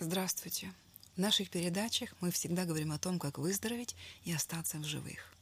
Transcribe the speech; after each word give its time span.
Здравствуйте! 0.00 0.72
В 1.14 1.20
наших 1.20 1.50
передачах 1.50 2.14
мы 2.20 2.32
всегда 2.32 2.64
говорим 2.64 2.90
о 2.90 2.98
том, 2.98 3.20
как 3.20 3.38
выздороветь 3.38 3.94
и 4.24 4.32
остаться 4.32 4.78
в 4.78 4.84
живых. 4.84 5.32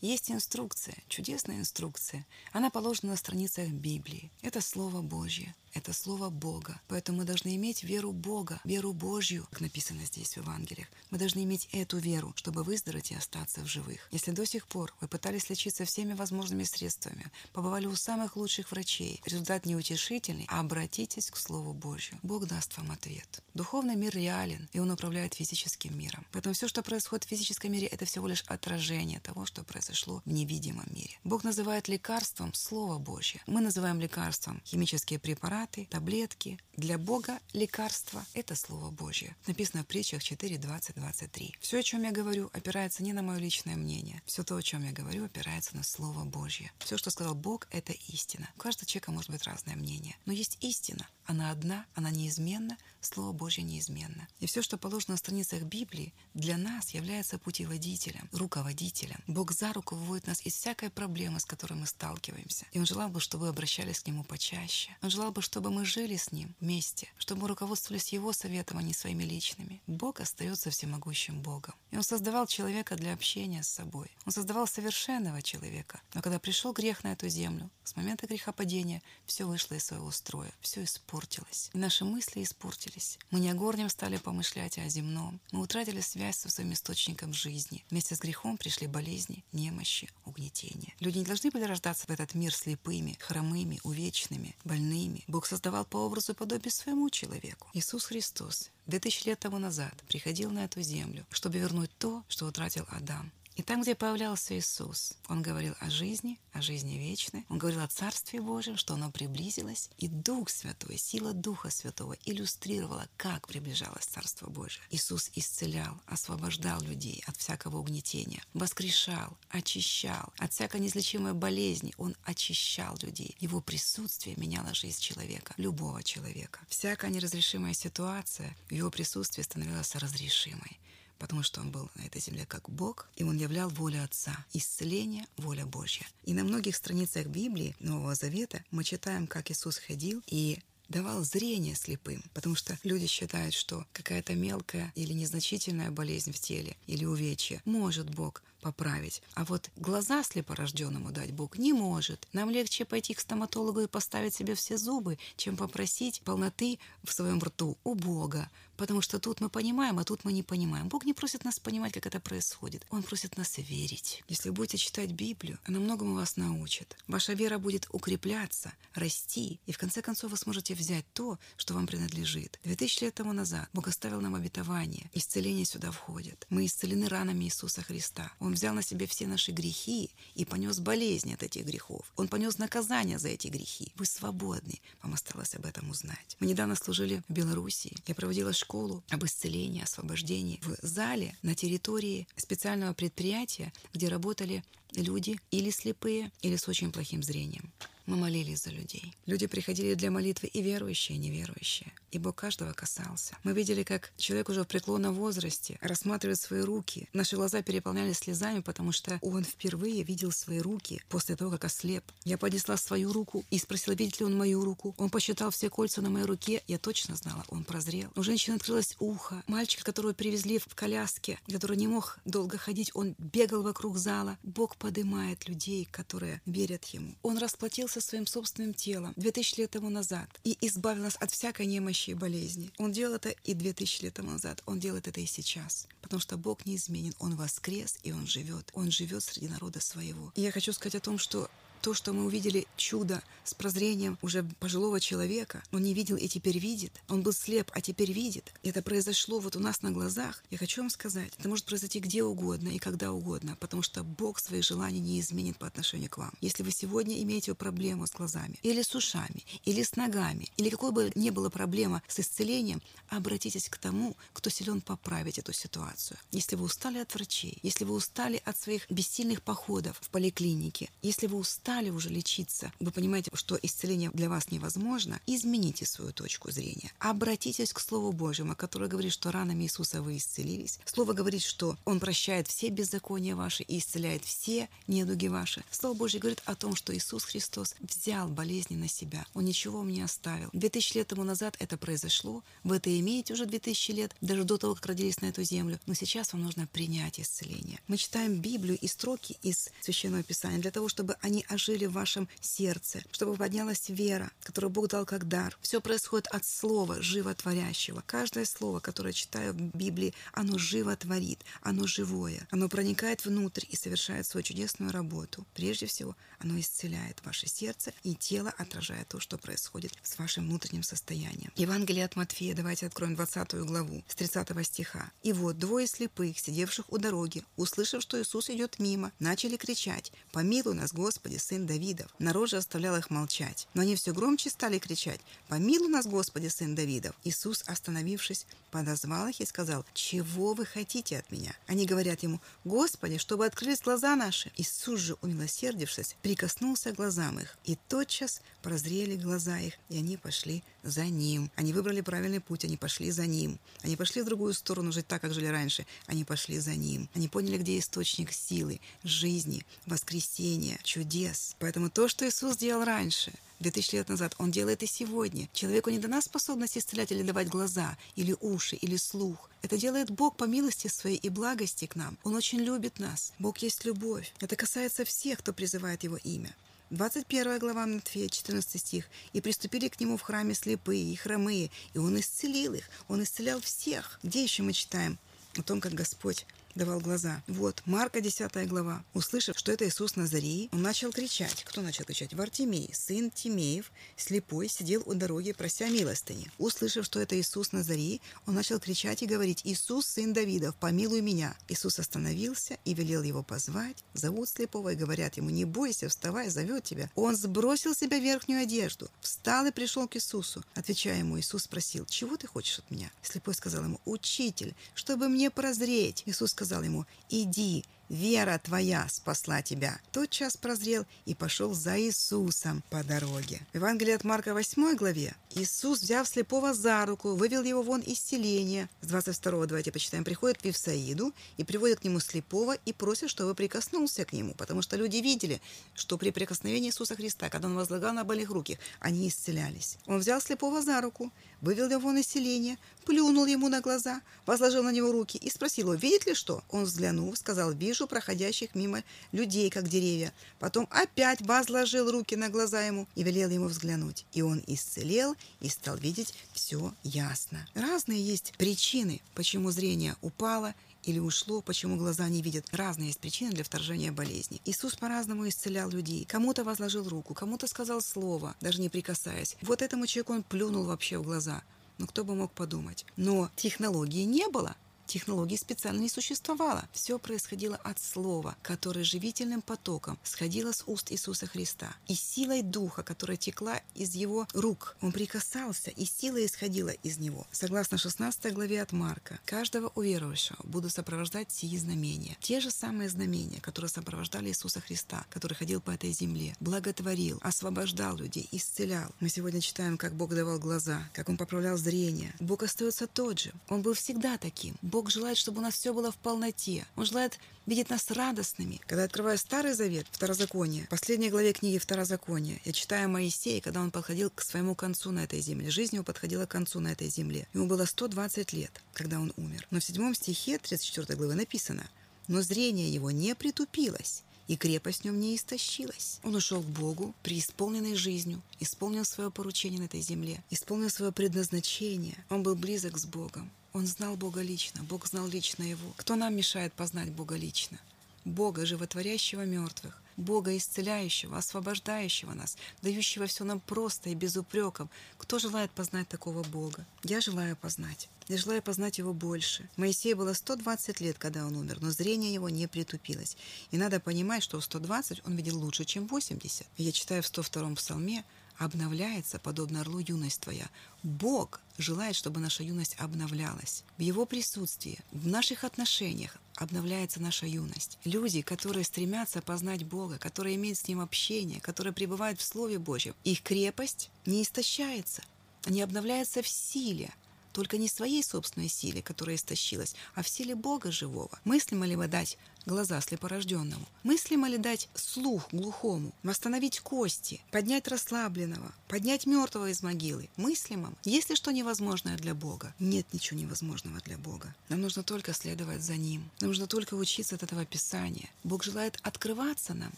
Есть 0.00 0.30
инструкция, 0.30 0.94
чудесная 1.08 1.56
инструкция. 1.58 2.24
Она 2.52 2.70
положена 2.70 3.10
на 3.10 3.16
страницах 3.16 3.66
Библии. 3.70 4.30
Это 4.40 4.60
Слово 4.60 5.02
Божье 5.02 5.52
это 5.74 5.92
слово 5.92 6.30
Бога. 6.30 6.80
Поэтому 6.88 7.18
мы 7.18 7.24
должны 7.24 7.54
иметь 7.56 7.82
веру 7.82 8.12
Бога, 8.12 8.60
веру 8.64 8.92
Божью, 8.92 9.46
как 9.50 9.60
написано 9.60 10.04
здесь 10.04 10.34
в 10.34 10.38
Евангелиях. 10.38 10.88
Мы 11.10 11.18
должны 11.18 11.44
иметь 11.44 11.68
эту 11.72 11.98
веру, 11.98 12.32
чтобы 12.36 12.62
выздороветь 12.62 13.10
и 13.10 13.14
остаться 13.14 13.60
в 13.60 13.66
живых. 13.66 14.08
Если 14.10 14.30
до 14.30 14.46
сих 14.46 14.66
пор 14.66 14.94
вы 15.00 15.08
пытались 15.08 15.50
лечиться 15.50 15.84
всеми 15.84 16.14
возможными 16.14 16.64
средствами, 16.64 17.30
побывали 17.52 17.86
у 17.86 17.96
самых 17.96 18.36
лучших 18.36 18.70
врачей, 18.70 19.20
результат 19.24 19.66
неутешительный, 19.66 20.46
обратитесь 20.48 21.30
к 21.30 21.36
Слову 21.36 21.72
Божью. 21.72 22.18
Бог 22.22 22.46
даст 22.46 22.76
вам 22.76 22.90
ответ. 22.90 23.42
Духовный 23.54 23.96
мир 23.96 24.14
реален, 24.14 24.68
и 24.72 24.78
он 24.78 24.90
управляет 24.90 25.34
физическим 25.34 25.98
миром. 25.98 26.24
Поэтому 26.32 26.54
все, 26.54 26.68
что 26.68 26.82
происходит 26.82 27.24
в 27.24 27.28
физическом 27.28 27.72
мире, 27.72 27.86
это 27.86 28.04
всего 28.04 28.28
лишь 28.28 28.44
отражение 28.46 29.20
того, 29.20 29.46
что 29.46 29.64
произошло 29.64 30.22
в 30.24 30.30
невидимом 30.30 30.86
мире. 30.90 31.18
Бог 31.24 31.44
называет 31.44 31.88
лекарством 31.88 32.54
Слово 32.54 32.98
Божье. 32.98 33.42
Мы 33.46 33.60
называем 33.60 34.00
лекарством 34.00 34.62
химические 34.64 35.18
препараты, 35.18 35.57
препараты, 35.58 35.86
таблетки. 35.90 36.58
Для 36.76 36.98
Бога 36.98 37.40
лекарство– 37.52 38.24
это 38.34 38.54
Слово 38.54 38.90
Божье. 38.90 39.34
Написано 39.46 39.82
в 39.82 39.86
притчах 39.86 40.22
4, 40.22 40.58
20, 40.58 40.94
23. 40.94 41.54
Все, 41.60 41.78
о 41.78 41.82
чем 41.82 42.04
я 42.04 42.12
говорю, 42.12 42.50
опирается 42.52 43.02
не 43.02 43.12
на 43.12 43.22
мое 43.22 43.38
личное 43.38 43.76
мнение. 43.76 44.22
Все 44.26 44.44
то, 44.44 44.56
о 44.56 44.62
чем 44.62 44.84
я 44.84 44.92
говорю, 44.92 45.24
опирается 45.24 45.76
на 45.76 45.82
Слово 45.82 46.24
Божье. 46.24 46.70
Все, 46.78 46.96
что 46.96 47.10
сказал 47.10 47.34
Бог, 47.34 47.66
это 47.70 47.92
истина. 48.08 48.48
У 48.54 48.58
каждого 48.60 48.86
человека 48.86 49.10
может 49.10 49.30
быть 49.30 49.42
разное 49.42 49.76
мнение. 49.76 50.16
Но 50.26 50.32
есть 50.32 50.58
истина. 50.60 51.08
Она 51.24 51.50
одна, 51.50 51.84
она 51.94 52.10
неизменна, 52.10 52.78
Слово 53.00 53.32
Божье 53.32 53.62
неизменно. 53.62 54.28
И 54.40 54.46
все, 54.46 54.62
что 54.62 54.76
положено 54.76 55.12
на 55.12 55.18
страницах 55.18 55.62
Библии, 55.62 56.12
для 56.34 56.56
нас 56.56 56.90
является 56.90 57.38
путеводителем, 57.38 58.28
руководителем. 58.32 59.22
Бог 59.26 59.52
за 59.52 59.72
руку 59.72 59.94
выводит 59.94 60.26
нас 60.26 60.44
из 60.44 60.54
всякой 60.54 60.90
проблемы, 60.90 61.38
с 61.38 61.44
которой 61.44 61.74
мы 61.74 61.86
сталкиваемся. 61.86 62.66
И 62.72 62.78
Он 62.78 62.86
желал 62.86 63.08
бы, 63.08 63.20
чтобы 63.20 63.44
вы 63.44 63.48
обращались 63.50 64.00
к 64.00 64.06
Нему 64.06 64.24
почаще. 64.24 64.96
Он 65.02 65.10
желал 65.10 65.30
бы, 65.30 65.42
чтобы 65.42 65.70
мы 65.70 65.84
жили 65.84 66.16
с 66.16 66.32
Ним 66.32 66.54
вместе, 66.60 67.08
чтобы 67.18 67.42
мы 67.42 67.48
руководствовались 67.48 68.12
Его 68.12 68.32
советом, 68.32 68.78
а 68.78 68.82
не 68.82 68.94
своими 68.94 69.22
личными. 69.22 69.80
Бог 69.86 70.20
остается 70.20 70.70
всемогущим 70.70 71.40
Богом. 71.40 71.74
И 71.90 71.96
Он 71.96 72.02
создавал 72.02 72.46
человека 72.46 72.96
для 72.96 73.12
общения 73.12 73.62
с 73.62 73.68
собой. 73.68 74.10
Он 74.26 74.32
создавал 74.32 74.66
совершенного 74.66 75.40
человека. 75.42 76.00
Но 76.14 76.22
когда 76.22 76.38
пришел 76.38 76.72
грех 76.72 77.04
на 77.04 77.12
эту 77.12 77.28
землю, 77.28 77.70
с 77.84 77.96
момента 77.96 78.26
грехопадения 78.26 79.02
все 79.24 79.46
вышло 79.46 79.74
из 79.74 79.84
своего 79.84 80.10
строя, 80.10 80.52
все 80.60 80.82
испортилось. 80.84 81.70
И 81.72 81.78
наши 81.78 82.04
мысли 82.04 82.42
испортились 82.42 82.87
испортились. 82.88 83.18
Мы 83.30 83.40
не 83.40 83.50
о 83.50 83.54
горнем 83.54 83.88
стали 83.88 84.16
помышлять, 84.16 84.78
а 84.78 84.82
о 84.82 84.88
земном. 84.88 85.40
Мы 85.52 85.60
утратили 85.60 86.00
связь 86.00 86.36
со 86.36 86.50
своим 86.50 86.72
источником 86.72 87.32
жизни. 87.32 87.84
Вместе 87.90 88.14
с 88.14 88.20
грехом 88.20 88.56
пришли 88.56 88.86
болезни, 88.86 89.44
немощи, 89.52 90.08
угнетения. 90.24 90.94
Люди 91.00 91.18
не 91.18 91.24
должны 91.24 91.50
были 91.50 91.64
рождаться 91.64 92.06
в 92.06 92.10
этот 92.10 92.34
мир 92.34 92.54
слепыми, 92.54 93.16
хромыми, 93.20 93.80
увечными, 93.84 94.56
больными. 94.64 95.24
Бог 95.28 95.46
создавал 95.46 95.84
по 95.84 95.98
образу 95.98 96.32
и 96.32 96.34
подобию 96.34 96.72
своему 96.72 97.10
человеку. 97.10 97.68
Иисус 97.74 98.04
Христос 98.04 98.70
две 98.86 98.98
тысячи 98.98 99.26
лет 99.28 99.38
тому 99.38 99.58
назад 99.58 99.92
приходил 100.08 100.50
на 100.50 100.64
эту 100.64 100.82
землю, 100.82 101.26
чтобы 101.30 101.58
вернуть 101.58 101.90
то, 101.98 102.24
что 102.28 102.46
утратил 102.46 102.86
Адам. 102.88 103.30
И 103.58 103.62
там, 103.62 103.82
где 103.82 103.96
появлялся 103.96 104.56
Иисус, 104.56 105.14
Он 105.28 105.42
говорил 105.42 105.74
о 105.80 105.90
жизни, 105.90 106.38
о 106.52 106.62
жизни 106.62 106.94
вечной. 106.94 107.44
Он 107.48 107.58
говорил 107.58 107.80
о 107.80 107.88
Царстве 107.88 108.40
Божьем, 108.40 108.76
что 108.76 108.94
оно 108.94 109.10
приблизилось. 109.10 109.90
И 109.98 110.06
Дух 110.06 110.48
Святой, 110.48 110.96
сила 110.96 111.32
Духа 111.32 111.68
Святого 111.68 112.14
иллюстрировала, 112.24 113.08
как 113.16 113.48
приближалось 113.48 114.04
Царство 114.04 114.48
Божие. 114.48 114.84
Иисус 114.90 115.32
исцелял, 115.34 116.00
освобождал 116.06 116.80
людей 116.82 117.24
от 117.26 117.36
всякого 117.36 117.78
угнетения, 117.78 118.44
воскрешал, 118.54 119.36
очищал 119.48 120.32
от 120.38 120.52
всякой 120.52 120.80
неизлечимой 120.80 121.34
болезни. 121.34 121.94
Он 121.96 122.14
очищал 122.22 122.96
людей. 123.02 123.36
Его 123.40 123.60
присутствие 123.60 124.36
меняло 124.36 124.72
жизнь 124.72 125.00
человека, 125.00 125.54
любого 125.56 126.04
человека. 126.04 126.60
Всякая 126.68 127.10
неразрешимая 127.10 127.74
ситуация 127.74 128.56
в 128.68 128.72
его 128.72 128.88
присутствии 128.88 129.42
становилась 129.42 129.96
разрешимой 129.96 130.78
потому 131.18 131.42
что 131.42 131.60
он 131.60 131.70
был 131.70 131.90
на 131.94 132.02
этой 132.02 132.20
земле 132.20 132.46
как 132.46 132.68
Бог, 132.70 133.08
и 133.16 133.24
он 133.24 133.36
являл 133.36 133.68
волю 133.68 134.02
Отца, 134.04 134.44
исцеление– 134.52 135.26
воля 135.36 135.66
Божья. 135.66 136.06
И 136.24 136.32
на 136.32 136.44
многих 136.44 136.76
страницах 136.76 137.26
Библии 137.26 137.76
Нового 137.80 138.14
Завета 138.14 138.64
мы 138.70 138.84
читаем, 138.84 139.26
как 139.26 139.50
Иисус 139.50 139.78
ходил 139.78 140.22
и 140.26 140.58
давал 140.88 141.22
зрение 141.22 141.74
слепым, 141.74 142.22
потому 142.34 142.54
что 142.54 142.78
люди 142.82 143.06
считают, 143.06 143.54
что 143.54 143.86
какая-то 143.92 144.34
мелкая 144.34 144.92
или 144.94 145.12
незначительная 145.12 145.90
болезнь 145.90 146.32
в 146.32 146.38
теле 146.38 146.76
или 146.86 147.04
увечье 147.04 147.60
может 147.64 148.08
Бог 148.10 148.42
поправить. 148.60 149.22
А 149.34 149.44
вот 149.44 149.70
глаза 149.76 150.22
слепорожденному 150.22 151.12
дать 151.12 151.32
Бог 151.32 151.58
не 151.58 151.72
может. 151.72 152.26
Нам 152.32 152.50
легче 152.50 152.84
пойти 152.84 153.14
к 153.14 153.20
стоматологу 153.20 153.80
и 153.80 153.86
поставить 153.86 154.34
себе 154.34 154.54
все 154.54 154.76
зубы, 154.76 155.18
чем 155.36 155.56
попросить 155.56 156.22
полноты 156.22 156.78
в 157.04 157.12
своем 157.12 157.38
рту 157.38 157.78
у 157.84 157.94
Бога. 157.94 158.50
Потому 158.78 159.02
что 159.02 159.18
тут 159.18 159.40
мы 159.40 159.50
понимаем, 159.50 159.98
а 159.98 160.04
тут 160.04 160.24
мы 160.24 160.32
не 160.32 160.44
понимаем. 160.44 160.88
Бог 160.88 161.04
не 161.04 161.12
просит 161.12 161.44
нас 161.44 161.58
понимать, 161.58 161.92
как 161.92 162.06
это 162.06 162.20
происходит. 162.20 162.86
Он 162.90 163.02
просит 163.02 163.36
нас 163.36 163.58
верить. 163.58 164.22
Если 164.28 164.50
будете 164.50 164.78
читать 164.78 165.10
Библию, 165.10 165.58
она 165.64 165.80
многому 165.80 166.14
вас 166.14 166.36
научит. 166.36 166.96
Ваша 167.08 167.32
вера 167.32 167.58
будет 167.58 167.88
укрепляться, 167.90 168.72
расти, 168.94 169.60
и 169.66 169.72
в 169.72 169.78
конце 169.78 170.00
концов 170.00 170.30
вы 170.30 170.36
сможете 170.36 170.74
взять 170.74 171.04
то, 171.12 171.40
что 171.56 171.74
вам 171.74 171.88
принадлежит. 171.88 172.60
Две 172.62 172.76
тысячи 172.76 173.02
лет 173.02 173.14
тому 173.14 173.32
назад 173.32 173.68
Бог 173.72 173.88
оставил 173.88 174.20
нам 174.20 174.36
обетование. 174.36 175.10
Исцеление 175.12 175.64
сюда 175.64 175.90
входит. 175.90 176.46
Мы 176.48 176.66
исцелены 176.66 177.08
ранами 177.08 177.44
Иисуса 177.44 177.82
Христа. 177.82 178.30
Он 178.38 178.54
взял 178.54 178.74
на 178.74 178.82
себе 178.82 179.08
все 179.08 179.26
наши 179.26 179.50
грехи 179.50 180.12
и 180.36 180.44
понес 180.44 180.78
болезнь 180.78 181.34
от 181.34 181.42
этих 181.42 181.64
грехов. 181.64 182.12
Он 182.14 182.28
понес 182.28 182.58
наказание 182.58 183.18
за 183.18 183.30
эти 183.30 183.48
грехи. 183.48 183.92
Вы 183.96 184.06
свободны. 184.06 184.80
Вам 185.02 185.14
осталось 185.14 185.56
об 185.56 185.66
этом 185.66 185.90
узнать. 185.90 186.36
Мы 186.38 186.46
недавно 186.46 186.76
служили 186.76 187.24
в 187.28 187.32
Белоруссии. 187.32 187.96
Я 188.06 188.14
проводила 188.14 188.52
школу 188.52 188.67
об 189.10 189.24
исцелении, 189.24 189.82
освобождении 189.82 190.60
в 190.62 190.76
зале 190.82 191.36
на 191.42 191.54
территории 191.54 192.28
специального 192.36 192.92
предприятия, 192.92 193.72
где 193.92 194.08
работали 194.08 194.62
люди 194.94 195.40
или 195.50 195.70
слепые, 195.70 196.30
или 196.42 196.56
с 196.56 196.68
очень 196.68 196.92
плохим 196.92 197.22
зрением. 197.22 197.72
Мы 198.08 198.16
молились 198.16 198.62
за 198.62 198.70
людей. 198.70 199.14
Люди 199.26 199.46
приходили 199.46 199.92
для 199.92 200.10
молитвы 200.10 200.48
и 200.48 200.62
верующие, 200.62 201.18
и 201.18 201.20
неверующие. 201.20 201.92
И 202.10 202.18
Бог 202.18 202.36
каждого 202.36 202.72
касался. 202.72 203.36
Мы 203.44 203.52
видели, 203.52 203.82
как 203.82 204.12
человек 204.16 204.48
уже 204.48 204.62
в 204.62 204.66
преклонном 204.66 205.14
возрасте 205.14 205.78
рассматривает 205.82 206.40
свои 206.40 206.62
руки. 206.62 207.10
Наши 207.12 207.36
глаза 207.36 207.60
переполнялись 207.60 208.16
слезами, 208.16 208.60
потому 208.60 208.92
что 208.92 209.18
он 209.20 209.44
впервые 209.44 210.04
видел 210.04 210.32
свои 210.32 210.58
руки 210.58 211.02
после 211.10 211.36
того, 211.36 211.50
как 211.50 211.66
ослеп. 211.66 212.02
Я 212.24 212.38
поднесла 212.38 212.78
свою 212.78 213.12
руку 213.12 213.44
и 213.50 213.58
спросила, 213.58 213.92
видит 213.92 214.20
ли 214.20 214.24
он 214.24 214.34
мою 214.34 214.64
руку. 214.64 214.94
Он 214.96 215.10
посчитал 215.10 215.50
все 215.50 215.68
кольца 215.68 216.00
на 216.00 216.08
моей 216.08 216.24
руке. 216.24 216.62
Я 216.66 216.78
точно 216.78 217.14
знала, 217.14 217.44
он 217.48 217.64
прозрел. 217.64 218.10
У 218.16 218.22
женщины 218.22 218.54
открылось 218.54 218.96
ухо. 219.00 219.42
Мальчик, 219.46 219.84
которого 219.84 220.14
привезли 220.14 220.58
в 220.58 220.74
коляске, 220.74 221.38
который 221.46 221.76
не 221.76 221.88
мог 221.88 222.18
долго 222.24 222.56
ходить, 222.56 222.90
он 222.94 223.16
бегал 223.18 223.60
вокруг 223.60 223.98
зала. 223.98 224.38
Бог 224.42 224.76
поднимает 224.76 225.46
людей, 225.46 225.86
которые 225.90 226.40
верят 226.46 226.86
ему. 226.86 227.14
Он 227.20 227.36
расплатился 227.36 227.97
со 228.00 228.08
своим 228.08 228.26
собственным 228.26 228.74
телом 228.74 229.12
2000 229.16 229.60
лет 229.60 229.70
тому 229.70 229.90
назад 229.90 230.28
и 230.44 230.56
избавил 230.60 231.04
нас 231.04 231.16
от 231.20 231.30
всякой 231.30 231.66
немощи 231.66 232.10
и 232.10 232.14
болезни. 232.14 232.70
Он 232.78 232.92
делал 232.92 233.14
это 233.14 233.30
и 233.44 233.54
2000 233.54 234.02
лет 234.04 234.14
тому 234.14 234.30
назад. 234.30 234.62
Он 234.66 234.78
делает 234.78 235.08
это 235.08 235.20
и 235.20 235.26
сейчас. 235.26 235.86
Потому 236.02 236.20
что 236.20 236.36
Бог 236.36 236.64
не 236.66 236.76
изменен. 236.76 237.14
Он 237.18 237.36
воскрес, 237.36 237.98
и 238.02 238.12
Он 238.12 238.26
живет. 238.26 238.70
Он 238.74 238.90
живет 238.90 239.22
среди 239.22 239.48
народа 239.48 239.80
своего. 239.80 240.32
И 240.34 240.40
я 240.40 240.52
хочу 240.52 240.72
сказать 240.72 240.94
о 240.94 241.00
том, 241.00 241.18
что 241.18 241.50
то, 241.80 241.94
что 241.94 242.12
мы 242.12 242.24
увидели 242.24 242.66
чудо 242.76 243.22
с 243.44 243.54
прозрением 243.54 244.18
уже 244.22 244.42
пожилого 244.60 245.00
человека, 245.00 245.62
он 245.72 245.82
не 245.82 245.94
видел 245.94 246.16
и 246.16 246.28
теперь 246.28 246.58
видит. 246.58 246.92
Он 247.08 247.22
был 247.22 247.32
слеп, 247.32 247.70
а 247.72 247.80
теперь 247.80 248.12
видит. 248.12 248.52
Это 248.62 248.82
произошло 248.82 249.38
вот 249.38 249.56
у 249.56 249.60
нас 249.60 249.82
на 249.82 249.90
глазах. 249.90 250.42
Я 250.50 250.58
хочу 250.58 250.82
вам 250.82 250.90
сказать, 250.90 251.32
это 251.38 251.48
может 251.48 251.64
произойти 251.64 252.00
где 252.00 252.22
угодно 252.22 252.68
и 252.68 252.78
когда 252.78 253.12
угодно, 253.12 253.56
потому 253.60 253.82
что 253.82 254.02
Бог 254.02 254.38
свои 254.38 254.60
желания 254.60 255.00
не 255.00 255.20
изменит 255.20 255.56
по 255.58 255.66
отношению 255.66 256.10
к 256.10 256.18
вам. 256.18 256.32
Если 256.40 256.62
вы 256.62 256.72
сегодня 256.72 257.22
имеете 257.22 257.54
проблему 257.54 258.06
с 258.06 258.10
глазами, 258.10 258.58
или 258.62 258.82
с 258.82 258.94
ушами, 258.94 259.44
или 259.64 259.82
с 259.82 259.96
ногами, 259.96 260.48
или 260.56 260.68
какой 260.68 260.92
бы 260.92 261.12
ни 261.14 261.30
была 261.30 261.50
проблема 261.50 262.02
с 262.08 262.20
исцелением, 262.20 262.82
обратитесь 263.08 263.68
к 263.68 263.78
тому, 263.78 264.16
кто 264.32 264.50
силен 264.50 264.80
поправить 264.80 265.38
эту 265.38 265.52
ситуацию. 265.52 266.18
Если 266.32 266.56
вы 266.56 266.64
устали 266.64 266.98
от 266.98 267.14
врачей, 267.14 267.58
если 267.62 267.84
вы 267.84 267.94
устали 267.94 268.42
от 268.44 268.58
своих 268.58 268.90
бессильных 268.90 269.42
походов 269.42 269.98
в 270.00 270.10
поликлинике, 270.10 270.90
если 271.02 271.26
вы 271.26 271.38
устали 271.38 271.67
устали 271.68 271.90
уже 271.90 272.08
лечиться, 272.08 272.72
вы 272.80 272.90
понимаете, 272.90 273.30
что 273.34 273.58
исцеление 273.60 274.10
для 274.14 274.30
вас 274.30 274.50
невозможно, 274.50 275.20
измените 275.26 275.84
свою 275.84 276.12
точку 276.12 276.50
зрения. 276.50 276.90
Обратитесь 276.98 277.74
к 277.74 277.80
Слову 277.80 278.12
Божьему, 278.12 278.56
которое 278.56 278.88
говорит, 278.88 279.12
что 279.12 279.30
ранами 279.30 279.64
Иисуса 279.64 280.00
вы 280.00 280.16
исцелились. 280.16 280.78
Слово 280.86 281.12
говорит, 281.12 281.42
что 281.42 281.76
Он 281.84 282.00
прощает 282.00 282.48
все 282.48 282.70
беззакония 282.70 283.36
ваши 283.36 283.64
и 283.64 283.78
исцеляет 283.78 284.24
все 284.24 284.70
недуги 284.86 285.28
ваши. 285.28 285.62
Слово 285.70 285.94
Божье 285.94 286.20
говорит 286.20 286.40
о 286.46 286.54
том, 286.54 286.74
что 286.74 286.96
Иисус 286.96 287.24
Христос 287.24 287.74
взял 287.80 288.28
болезни 288.28 288.76
на 288.76 288.88
себя. 288.88 289.26
Он 289.34 289.44
ничего 289.44 289.78
вам 289.78 289.92
не 289.92 290.00
оставил. 290.00 290.48
Две 290.54 290.70
тысячи 290.70 290.96
лет 290.96 291.08
тому 291.08 291.24
назад 291.24 291.54
это 291.58 291.76
произошло. 291.76 292.42
Вы 292.64 292.76
это 292.76 292.98
имеете 292.98 293.34
уже 293.34 293.44
две 293.44 293.58
тысячи 293.58 293.90
лет, 293.90 294.16
даже 294.22 294.44
до 294.44 294.56
того, 294.56 294.74
как 294.74 294.86
родились 294.86 295.20
на 295.20 295.26
эту 295.26 295.42
землю. 295.42 295.78
Но 295.84 295.92
сейчас 295.92 296.32
вам 296.32 296.44
нужно 296.44 296.66
принять 296.66 297.20
исцеление. 297.20 297.78
Мы 297.88 297.98
читаем 297.98 298.40
Библию 298.40 298.78
и 298.78 298.86
строки 298.86 299.36
из 299.42 299.68
Священного 299.82 300.22
Писания 300.22 300.58
для 300.58 300.70
того, 300.70 300.88
чтобы 300.88 301.16
они 301.20 301.44
ожили 301.58 301.86
в 301.86 301.92
вашем 301.92 302.28
сердце, 302.40 303.02
чтобы 303.10 303.34
поднялась 303.34 303.88
вера, 303.88 304.30
которую 304.42 304.70
Бог 304.70 304.88
дал 304.88 305.04
как 305.04 305.26
дар. 305.26 305.58
Все 305.60 305.80
происходит 305.80 306.28
от 306.28 306.44
слова 306.44 307.02
животворящего. 307.02 308.02
Каждое 308.06 308.44
слово, 308.44 308.78
которое 308.78 309.12
читаю 309.12 309.52
в 309.52 309.56
Библии, 309.76 310.14
оно 310.32 310.56
животворит, 310.56 311.44
оно 311.60 311.86
живое. 311.86 312.46
Оно 312.50 312.68
проникает 312.68 313.24
внутрь 313.24 313.64
и 313.68 313.76
совершает 313.76 314.24
свою 314.26 314.44
чудесную 314.44 314.92
работу. 314.92 315.44
Прежде 315.54 315.86
всего, 315.86 316.14
оно 316.38 316.58
исцеляет 316.60 317.24
ваше 317.24 317.48
сердце 317.48 317.92
и 318.04 318.14
тело, 318.14 318.54
отражая 318.56 319.04
то, 319.04 319.18
что 319.18 319.36
происходит 319.36 319.92
с 320.02 320.16
вашим 320.18 320.46
внутренним 320.46 320.84
состоянием. 320.84 321.52
Евангелие 321.56 322.04
от 322.04 322.14
Матфея, 322.14 322.54
давайте 322.54 322.86
откроем 322.86 323.16
20 323.16 323.54
главу, 323.66 324.04
с 324.06 324.14
30 324.14 324.64
стиха. 324.64 325.10
«И 325.24 325.32
вот 325.32 325.58
двое 325.58 325.88
слепых, 325.88 326.38
сидевших 326.38 326.92
у 326.92 326.98
дороги, 326.98 327.42
услышав, 327.56 328.00
что 328.02 328.20
Иисус 328.20 328.48
идет 328.48 328.78
мимо, 328.78 329.10
начали 329.18 329.56
кричать 329.56 330.12
«Помилуй 330.30 330.74
нас, 330.74 330.92
Господи, 330.92 331.38
сын 331.48 331.66
Давидов!» 331.66 332.08
Народ 332.18 332.50
же 332.50 332.56
оставлял 332.56 332.96
их 332.96 333.10
молчать. 333.10 333.66
Но 333.74 333.82
они 333.82 333.94
все 333.94 334.12
громче 334.12 334.50
стали 334.50 334.78
кричать 334.78 335.20
«Помилуй 335.48 335.88
нас, 335.88 336.06
Господи, 336.06 336.48
сын 336.48 336.74
Давидов!» 336.74 337.14
Иисус, 337.24 337.64
остановившись, 337.66 338.46
подозвал 338.70 339.28
их 339.28 339.40
и 339.40 339.46
сказал 339.46 339.84
«Чего 339.94 340.54
вы 340.54 340.66
хотите 340.66 341.18
от 341.18 341.30
меня?» 341.32 341.54
Они 341.66 341.86
говорят 341.86 342.22
ему 342.22 342.40
«Господи, 342.64 343.18
чтобы 343.18 343.46
открылись 343.46 343.80
глаза 343.80 344.16
наши!» 344.16 344.52
Иисус 344.56 345.00
же, 345.00 345.16
умилосердившись, 345.22 346.16
прикоснулся 346.22 346.92
к 346.92 346.96
глазам 346.96 347.40
их, 347.40 347.56
и 347.64 347.76
тотчас 347.88 348.42
прозрели 348.62 349.16
глаза 349.16 349.58
их, 349.58 349.74
и 349.88 349.98
они 349.98 350.16
пошли 350.16 350.62
за 350.82 351.06
ним. 351.06 351.50
Они 351.56 351.72
выбрали 351.72 352.00
правильный 352.00 352.40
путь, 352.40 352.64
они 352.64 352.76
пошли 352.76 353.10
за 353.10 353.26
ним. 353.26 353.58
Они 353.82 353.96
пошли 353.96 354.22
в 354.22 354.26
другую 354.26 354.54
сторону 354.54 354.92
жить 354.92 355.06
так, 355.06 355.20
как 355.22 355.34
жили 355.34 355.46
раньше. 355.46 355.86
Они 356.06 356.24
пошли 356.24 356.58
за 356.58 356.74
ним. 356.74 357.08
Они 357.14 357.28
поняли, 357.28 357.58
где 357.58 357.78
источник 357.78 358.32
силы, 358.32 358.80
жизни, 359.04 359.64
воскресения, 359.86 360.78
чудес. 360.82 361.37
Поэтому 361.58 361.90
то, 361.90 362.08
что 362.08 362.26
Иисус 362.26 362.56
делал 362.56 362.84
раньше, 362.84 363.32
2000 363.60 363.94
лет 363.96 364.08
назад, 364.08 364.34
Он 364.38 364.50
делает 364.50 364.82
и 364.82 364.86
сегодня. 364.86 365.48
Человеку 365.52 365.90
не 365.90 365.98
дана 365.98 366.22
способность 366.22 366.78
исцелять 366.78 367.12
или 367.12 367.22
давать 367.22 367.48
глаза, 367.48 367.96
или 368.16 368.36
уши, 368.40 368.76
или 368.76 368.96
слух. 368.96 369.50
Это 369.62 369.76
делает 369.76 370.10
Бог 370.10 370.36
по 370.36 370.44
милости 370.44 370.88
своей 370.88 371.16
и 371.16 371.28
благости 371.28 371.86
к 371.86 371.96
нам. 371.96 372.16
Он 372.24 372.34
очень 372.34 372.60
любит 372.60 372.98
нас. 372.98 373.32
Бог 373.38 373.58
есть 373.58 373.84
любовь. 373.84 374.32
Это 374.40 374.56
касается 374.56 375.04
всех, 375.04 375.40
кто 375.40 375.52
призывает 375.52 376.04
Его 376.04 376.16
имя. 376.18 376.54
21 376.90 377.58
глава 377.58 377.86
Матфея, 377.86 378.28
14 378.28 378.80
стих. 378.80 379.04
«И 379.34 379.40
приступили 379.40 379.88
к 379.88 380.00
нему 380.00 380.16
в 380.16 380.22
храме 380.22 380.54
слепые 380.54 381.12
и 381.12 381.16
хромые, 381.16 381.70
и 381.92 381.98
он 381.98 382.18
исцелил 382.18 382.72
их, 382.74 382.88
он 383.08 383.22
исцелял 383.22 383.60
всех». 383.60 384.18
Где 384.22 384.42
еще 384.42 384.62
мы 384.62 384.72
читаем 384.72 385.18
о 385.58 385.62
том, 385.62 385.80
как 385.82 385.92
Господь 385.92 386.46
давал 386.78 387.00
глаза. 387.00 387.42
Вот, 387.48 387.82
Марка 387.84 388.20
10 388.20 388.68
глава. 388.68 389.04
Услышав, 389.12 389.58
что 389.58 389.72
это 389.72 389.86
Иисус 389.86 390.16
Назарей, 390.16 390.70
он 390.72 390.80
начал 390.80 391.12
кричать. 391.12 391.64
Кто 391.64 391.82
начал 391.82 392.04
кричать? 392.04 392.32
Вартимей, 392.32 392.90
сын 392.94 393.30
Тимеев, 393.30 393.90
слепой, 394.16 394.68
сидел 394.68 395.02
у 395.04 395.14
дороги, 395.14 395.52
прося 395.52 395.88
милостыни. 395.88 396.50
Услышав, 396.56 397.04
что 397.04 397.20
это 397.20 397.38
Иисус 397.38 397.72
Назарей, 397.72 398.22
он 398.46 398.54
начал 398.54 398.78
кричать 398.78 399.22
и 399.22 399.26
говорить, 399.26 399.62
«Иисус, 399.64 400.06
сын 400.06 400.32
Давидов, 400.32 400.76
помилуй 400.76 401.20
меня». 401.20 401.56
Иисус 401.66 401.98
остановился 401.98 402.78
и 402.84 402.94
велел 402.94 403.22
его 403.22 403.42
позвать. 403.42 404.04
Зовут 404.14 404.48
слепого 404.48 404.92
и 404.92 404.96
говорят 404.96 405.36
ему, 405.36 405.50
«Не 405.50 405.64
бойся, 405.64 406.08
вставай, 406.08 406.48
зовет 406.48 406.84
тебя». 406.84 407.10
Он 407.16 407.36
сбросил 407.36 407.94
с 407.94 407.98
себя 407.98 408.20
верхнюю 408.20 408.62
одежду, 408.62 409.10
встал 409.20 409.66
и 409.66 409.72
пришел 409.72 410.06
к 410.06 410.16
Иисусу. 410.16 410.64
Отвечая 410.74 411.18
ему, 411.18 411.40
Иисус 411.40 411.64
спросил, 411.64 412.06
«Чего 412.06 412.36
ты 412.36 412.46
хочешь 412.46 412.78
от 412.78 412.90
меня?» 412.90 413.10
Слепой 413.22 413.54
сказал 413.54 413.82
ему, 413.82 414.00
«Учитель, 414.04 414.76
чтобы 414.94 415.28
мне 415.28 415.50
прозреть». 415.50 416.22
Иисус 416.26 416.52
сказал 416.52 416.67
ему, 416.84 417.06
«Иди, 417.28 417.84
вера 418.08 418.60
твоя 418.62 419.06
спасла 419.08 419.62
тебя». 419.62 420.00
Тот 420.12 420.30
час 420.30 420.56
прозрел 420.56 421.06
и 421.26 421.34
пошел 421.34 421.74
за 421.74 422.00
Иисусом 422.00 422.82
по 422.90 423.02
дороге. 423.04 423.60
В 423.72 423.76
Евангелии 423.76 424.14
от 424.14 424.24
Марка 424.24 424.54
8 424.54 424.96
главе 424.96 425.34
Иисус, 425.54 426.00
взяв 426.00 426.28
слепого 426.28 426.74
за 426.74 427.04
руку, 427.06 427.34
вывел 427.34 427.62
его 427.62 427.82
вон 427.82 428.00
из 428.00 428.20
селения. 428.20 428.88
С 429.00 429.08
22 429.08 429.66
давайте 429.66 429.92
почитаем. 429.92 430.24
Приходит 430.24 430.58
к 430.58 430.64
Вифсаиду 430.64 431.32
и 431.56 431.64
приводит 431.64 432.00
к 432.00 432.04
нему 432.04 432.20
слепого 432.20 432.74
и 432.84 432.92
просит, 432.92 433.30
чтобы 433.30 433.54
прикоснулся 433.54 434.24
к 434.24 434.32
нему, 434.32 434.54
потому 434.54 434.82
что 434.82 434.96
люди 434.96 435.16
видели, 435.16 435.60
что 435.94 436.18
при 436.18 436.30
прикосновении 436.30 436.88
Иисуса 436.88 437.16
Христа, 437.16 437.48
когда 437.48 437.68
Он 437.68 437.76
возлагал 437.76 438.12
на 438.12 438.24
больных 438.24 438.50
руки, 438.50 438.78
они 439.00 439.28
исцелялись. 439.28 439.98
Он 440.06 440.18
взял 440.18 440.40
слепого 440.40 440.82
за 440.82 441.00
руку, 441.00 441.32
вывел 441.60 441.88
его 441.88 442.00
вон 442.00 442.18
из 442.18 442.28
селения, 442.28 442.78
плюнул 443.04 443.46
ему 443.46 443.68
на 443.68 443.80
глаза, 443.80 444.20
возложил 444.46 444.82
на 444.82 444.92
него 444.92 445.10
руки 445.12 445.38
и 445.38 445.50
спросил 445.50 445.86
его, 445.86 445.94
видит 445.94 446.26
ли 446.26 446.34
что? 446.34 446.62
Он 446.70 446.84
взглянул, 446.84 447.34
сказал, 447.36 447.72
вижу 447.72 447.97
проходящих 448.06 448.74
мимо 448.74 449.02
людей, 449.32 449.70
как 449.70 449.88
деревья. 449.88 450.32
Потом 450.58 450.86
опять 450.90 451.40
возложил 451.42 452.10
руки 452.10 452.36
на 452.36 452.48
глаза 452.48 452.82
ему 452.82 453.06
и 453.14 453.22
велел 453.22 453.50
ему 453.50 453.66
взглянуть. 453.66 454.24
И 454.32 454.42
он 454.42 454.62
исцелел 454.66 455.36
и 455.60 455.68
стал 455.68 455.96
видеть 455.96 456.34
все 456.52 456.94
ясно. 457.02 457.66
Разные 457.74 458.24
есть 458.24 458.52
причины, 458.58 459.20
почему 459.34 459.70
зрение 459.70 460.16
упало 460.20 460.74
или 461.04 461.18
ушло, 461.18 461.62
почему 461.62 461.96
глаза 461.96 462.28
не 462.28 462.42
видят. 462.42 462.66
Разные 462.72 463.08
есть 463.08 463.20
причины 463.20 463.52
для 463.52 463.64
вторжения 463.64 464.12
болезни. 464.12 464.60
Иисус 464.64 464.94
по-разному 464.94 465.48
исцелял 465.48 465.88
людей. 465.88 466.24
Кому-то 466.24 466.64
возложил 466.64 467.08
руку, 467.08 467.34
кому-то 467.34 467.66
сказал 467.66 468.02
слово, 468.02 468.54
даже 468.60 468.80
не 468.80 468.88
прикасаясь. 468.88 469.56
Вот 469.62 469.80
этому 469.80 470.06
человеку 470.06 470.34
он 470.34 470.42
плюнул 470.42 470.84
вообще 470.84 471.18
в 471.18 471.22
глаза. 471.22 471.62
Но 471.98 472.06
кто 472.06 472.24
бы 472.24 472.34
мог 472.34 472.52
подумать. 472.52 473.04
Но 473.16 473.50
технологии 473.56 474.24
не 474.24 474.48
было. 474.48 474.76
Технологии 475.08 475.56
специально 475.56 476.00
не 476.00 476.10
существовало. 476.10 476.86
Все 476.92 477.18
происходило 477.18 477.76
от 477.76 477.98
слова, 477.98 478.56
которое 478.62 479.04
живительным 479.04 479.62
потоком 479.62 480.18
сходило 480.22 480.70
с 480.72 480.84
уст 480.86 481.10
Иисуса 481.10 481.46
Христа. 481.46 481.96
И 482.08 482.14
силой 482.14 482.60
Духа, 482.60 483.02
которая 483.02 483.38
текла 483.38 483.80
из 483.94 484.14
его 484.14 484.46
рук. 484.52 484.96
Он 485.00 485.12
прикасался, 485.12 485.90
и 485.90 486.04
сила 486.04 486.44
исходила 486.44 486.90
из 486.90 487.16
него. 487.16 487.46
Согласно 487.50 487.96
16 487.96 488.52
главе 488.52 488.82
от 488.82 488.92
Марка, 488.92 489.40
каждого 489.46 489.90
уверовавшего 489.94 490.58
будут 490.64 490.92
сопровождать 490.92 491.50
сии 491.50 491.78
знамения. 491.78 492.36
Те 492.40 492.60
же 492.60 492.70
самые 492.70 493.08
знамения, 493.08 493.60
которые 493.62 493.88
сопровождали 493.88 494.48
Иисуса 494.48 494.80
Христа, 494.80 495.24
который 495.30 495.54
ходил 495.54 495.80
по 495.80 495.90
этой 495.90 496.12
земле, 496.12 496.54
благотворил, 496.60 497.38
освобождал 497.40 498.18
людей, 498.18 498.46
исцелял. 498.52 499.10
Мы 499.20 499.30
сегодня 499.30 499.62
читаем, 499.62 499.96
как 499.96 500.14
Бог 500.14 500.34
давал 500.34 500.58
глаза, 500.58 501.08
как 501.14 501.30
Он 501.30 501.38
поправлял 501.38 501.78
зрение. 501.78 502.34
Бог 502.40 502.62
остается 502.62 503.06
тот 503.06 503.38
же. 503.38 503.52
Он 503.68 503.80
был 503.80 503.94
всегда 503.94 504.36
таким. 504.36 504.76
Бог 504.98 505.10
желает, 505.10 505.38
чтобы 505.38 505.60
у 505.60 505.62
нас 505.62 505.74
все 505.74 505.94
было 505.94 506.10
в 506.10 506.16
полноте. 506.16 506.84
Он 506.96 507.04
желает 507.04 507.38
видеть 507.66 507.88
нас 507.88 508.10
радостными. 508.10 508.80
Когда 508.88 509.04
открываю 509.04 509.38
Старый 509.38 509.72
Завет, 509.72 510.08
Второзаконие, 510.10 510.86
в 510.86 510.88
последней 510.88 511.30
главе 511.30 511.52
книги 511.52 511.78
Второзакония, 511.78 512.60
я 512.64 512.72
читаю 512.72 513.08
Моисея, 513.08 513.60
когда 513.60 513.80
он 513.80 513.92
подходил 513.92 514.28
к 514.28 514.42
своему 514.42 514.74
концу 514.74 515.12
на 515.12 515.22
этой 515.22 515.38
земле. 515.38 515.70
Жизнь 515.70 515.94
его 515.94 516.04
подходила 516.04 516.46
к 516.46 516.50
концу 516.50 516.80
на 516.80 516.88
этой 516.88 517.08
земле. 517.10 517.46
Ему 517.54 517.68
было 517.68 517.84
120 517.84 518.52
лет, 518.54 518.72
когда 518.92 519.20
он 519.20 519.32
умер. 519.36 519.68
Но 519.70 519.78
в 519.78 519.84
седьмом 519.84 520.16
стихе 520.16 520.58
34 520.58 521.16
главы 521.16 521.36
написано 521.36 521.88
«Но 522.26 522.42
зрение 522.42 522.92
его 522.92 523.12
не 523.12 523.36
притупилось, 523.36 524.24
и 524.48 524.56
крепость 524.56 525.02
в 525.02 525.04
нем 525.04 525.20
не 525.20 525.36
истощилась. 525.36 526.18
Он 526.24 526.34
ушел 526.34 526.60
к 526.60 526.66
Богу, 526.66 527.14
преисполненной 527.22 527.94
жизнью, 527.94 528.42
исполнил 528.58 529.04
свое 529.04 529.30
поручение 529.30 529.78
на 529.78 529.84
этой 529.84 530.00
земле, 530.00 530.42
исполнил 530.50 530.90
свое 530.90 531.12
предназначение. 531.12 532.16
Он 532.30 532.42
был 532.42 532.56
близок 532.56 532.98
с 532.98 533.06
Богом. 533.06 533.52
Он 533.72 533.86
знал 533.86 534.16
Бога 534.16 534.40
лично, 534.42 534.82
Бог 534.82 535.06
знал 535.06 535.26
лично 535.26 535.62
его. 535.62 535.92
Кто 535.96 536.16
нам 536.16 536.34
мешает 536.34 536.72
познать 536.72 537.10
Бога 537.10 537.36
лично? 537.36 537.78
Бога, 538.24 538.66
животворящего 538.66 539.44
мертвых, 539.44 540.02
Бога, 540.16 540.56
исцеляющего, 540.56 541.38
освобождающего 541.38 542.34
нас, 542.34 542.56
дающего 542.82 543.26
все 543.26 543.44
нам 543.44 543.60
просто 543.60 544.10
и 544.10 544.14
без 544.14 544.36
упреков. 544.36 544.88
Кто 545.16 545.38
желает 545.38 545.70
познать 545.70 546.08
такого 546.08 546.42
Бога? 546.42 546.84
Я 547.04 547.20
желаю 547.20 547.56
познать. 547.56 548.08
Я 548.26 548.36
желаю 548.36 548.60
познать 548.60 548.98
его 548.98 549.14
больше. 549.14 549.68
Моисею 549.76 550.16
было 550.16 550.34
120 550.34 551.00
лет, 551.00 551.16
когда 551.18 551.46
он 551.46 551.56
умер, 551.56 551.78
но 551.80 551.90
зрение 551.90 552.34
его 552.34 552.48
не 552.48 552.66
притупилось. 552.66 553.36
И 553.70 553.78
надо 553.78 554.00
понимать, 554.00 554.42
что 554.42 554.60
в 554.60 554.64
120 554.64 555.22
он 555.24 555.36
видел 555.36 555.58
лучше, 555.58 555.84
чем 555.84 556.06
80. 556.06 556.66
И 556.76 556.82
я 556.82 556.92
читаю 556.92 557.22
в 557.22 557.26
102-м 557.26 557.76
псалме 557.76 558.24
обновляется, 558.58 559.38
подобно 559.38 559.80
орлу 559.80 560.00
юность 560.00 560.40
твоя. 560.40 560.68
Бог 561.02 561.60
желает, 561.78 562.16
чтобы 562.16 562.40
наша 562.40 562.62
юность 562.62 562.96
обновлялась. 562.98 563.84
В 563.96 564.02
Его 564.02 564.26
присутствии, 564.26 564.98
в 565.12 565.26
наших 565.26 565.64
отношениях 565.64 566.36
обновляется 566.56 567.20
наша 567.20 567.46
юность. 567.46 567.98
Люди, 568.04 568.42
которые 568.42 568.84
стремятся 568.84 569.40
познать 569.40 569.84
Бога, 569.84 570.18
которые 570.18 570.56
имеют 570.56 570.78
с 570.78 570.88
Ним 570.88 571.00
общение, 571.00 571.60
которые 571.60 571.92
пребывают 571.92 572.40
в 572.40 572.44
Слове 572.44 572.78
Божьем, 572.78 573.14
их 573.24 573.42
крепость 573.42 574.10
не 574.26 574.42
истощается. 574.42 575.22
Они 575.64 575.80
обновляются 575.80 576.42
в 576.42 576.48
силе, 576.48 577.12
только 577.52 577.78
не 577.78 577.88
своей 577.88 578.22
собственной 578.22 578.68
силе, 578.68 579.02
которая 579.02 579.36
истощилась, 579.36 579.94
а 580.14 580.22
в 580.22 580.28
силе 580.28 580.54
Бога 580.54 580.92
живого. 580.92 581.38
Мыслимо 581.44 581.86
ли 581.86 581.96
мы 581.96 582.08
дать 582.08 582.38
глаза 582.66 583.00
слепорожденному? 583.00 583.86
Мыслимо 584.02 584.48
ли 584.48 584.58
дать 584.58 584.88
слух 584.94 585.48
глухому? 585.52 586.12
Восстановить 586.22 586.80
кости? 586.80 587.40
Поднять 587.50 587.88
расслабленного? 587.88 588.72
Поднять 588.88 589.26
мертвого 589.26 589.70
из 589.70 589.82
могилы? 589.82 590.28
Мыслимо? 590.36 590.92
Есть 591.04 591.30
ли 591.30 591.36
что 591.36 591.50
невозможное 591.50 592.16
для 592.16 592.34
Бога? 592.34 592.74
Нет 592.78 593.06
ничего 593.12 593.40
невозможного 593.40 594.00
для 594.00 594.18
Бога. 594.18 594.54
Нам 594.68 594.80
нужно 594.80 595.02
только 595.02 595.32
следовать 595.32 595.82
за 595.82 595.96
Ним. 595.96 596.30
Нам 596.40 596.50
нужно 596.50 596.66
только 596.66 596.94
учиться 596.94 597.34
от 597.34 597.42
этого 597.42 597.64
Писания. 597.64 598.28
Бог 598.44 598.64
желает 598.64 598.98
открываться 599.02 599.74
нам 599.74 599.92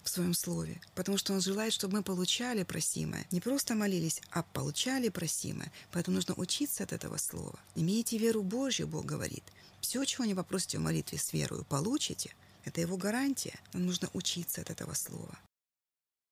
в 0.02 0.08
Своем 0.08 0.34
Слове, 0.34 0.80
потому 0.94 1.18
что 1.18 1.32
Он 1.32 1.40
желает, 1.40 1.72
чтобы 1.72 1.98
мы 1.98 2.02
получали 2.02 2.62
просимое. 2.62 3.26
Не 3.30 3.40
просто 3.40 3.74
молились, 3.74 4.22
а 4.30 4.42
получали 4.42 5.08
просимое. 5.08 5.72
Поэтому 5.92 6.16
нужно 6.16 6.34
учиться 6.34 6.84
от 6.84 6.92
этого 6.92 7.16
Слова. 7.16 7.58
Имейте 7.74 8.18
веру 8.18 8.42
Божью, 8.42 8.86
Бог 8.86 9.04
говорит. 9.04 9.44
Все, 9.80 10.04
чего 10.04 10.24
не 10.24 10.34
попросите 10.34 10.78
в 10.78 10.82
молитве 10.82 11.18
с 11.18 11.32
верою, 11.32 11.64
получите. 11.64 12.34
Это 12.64 12.80
его 12.80 12.96
гарантия. 12.96 13.58
Нам 13.72 13.86
нужно 13.86 14.08
учиться 14.12 14.60
от 14.60 14.70
этого 14.70 14.94
слова. 14.94 15.38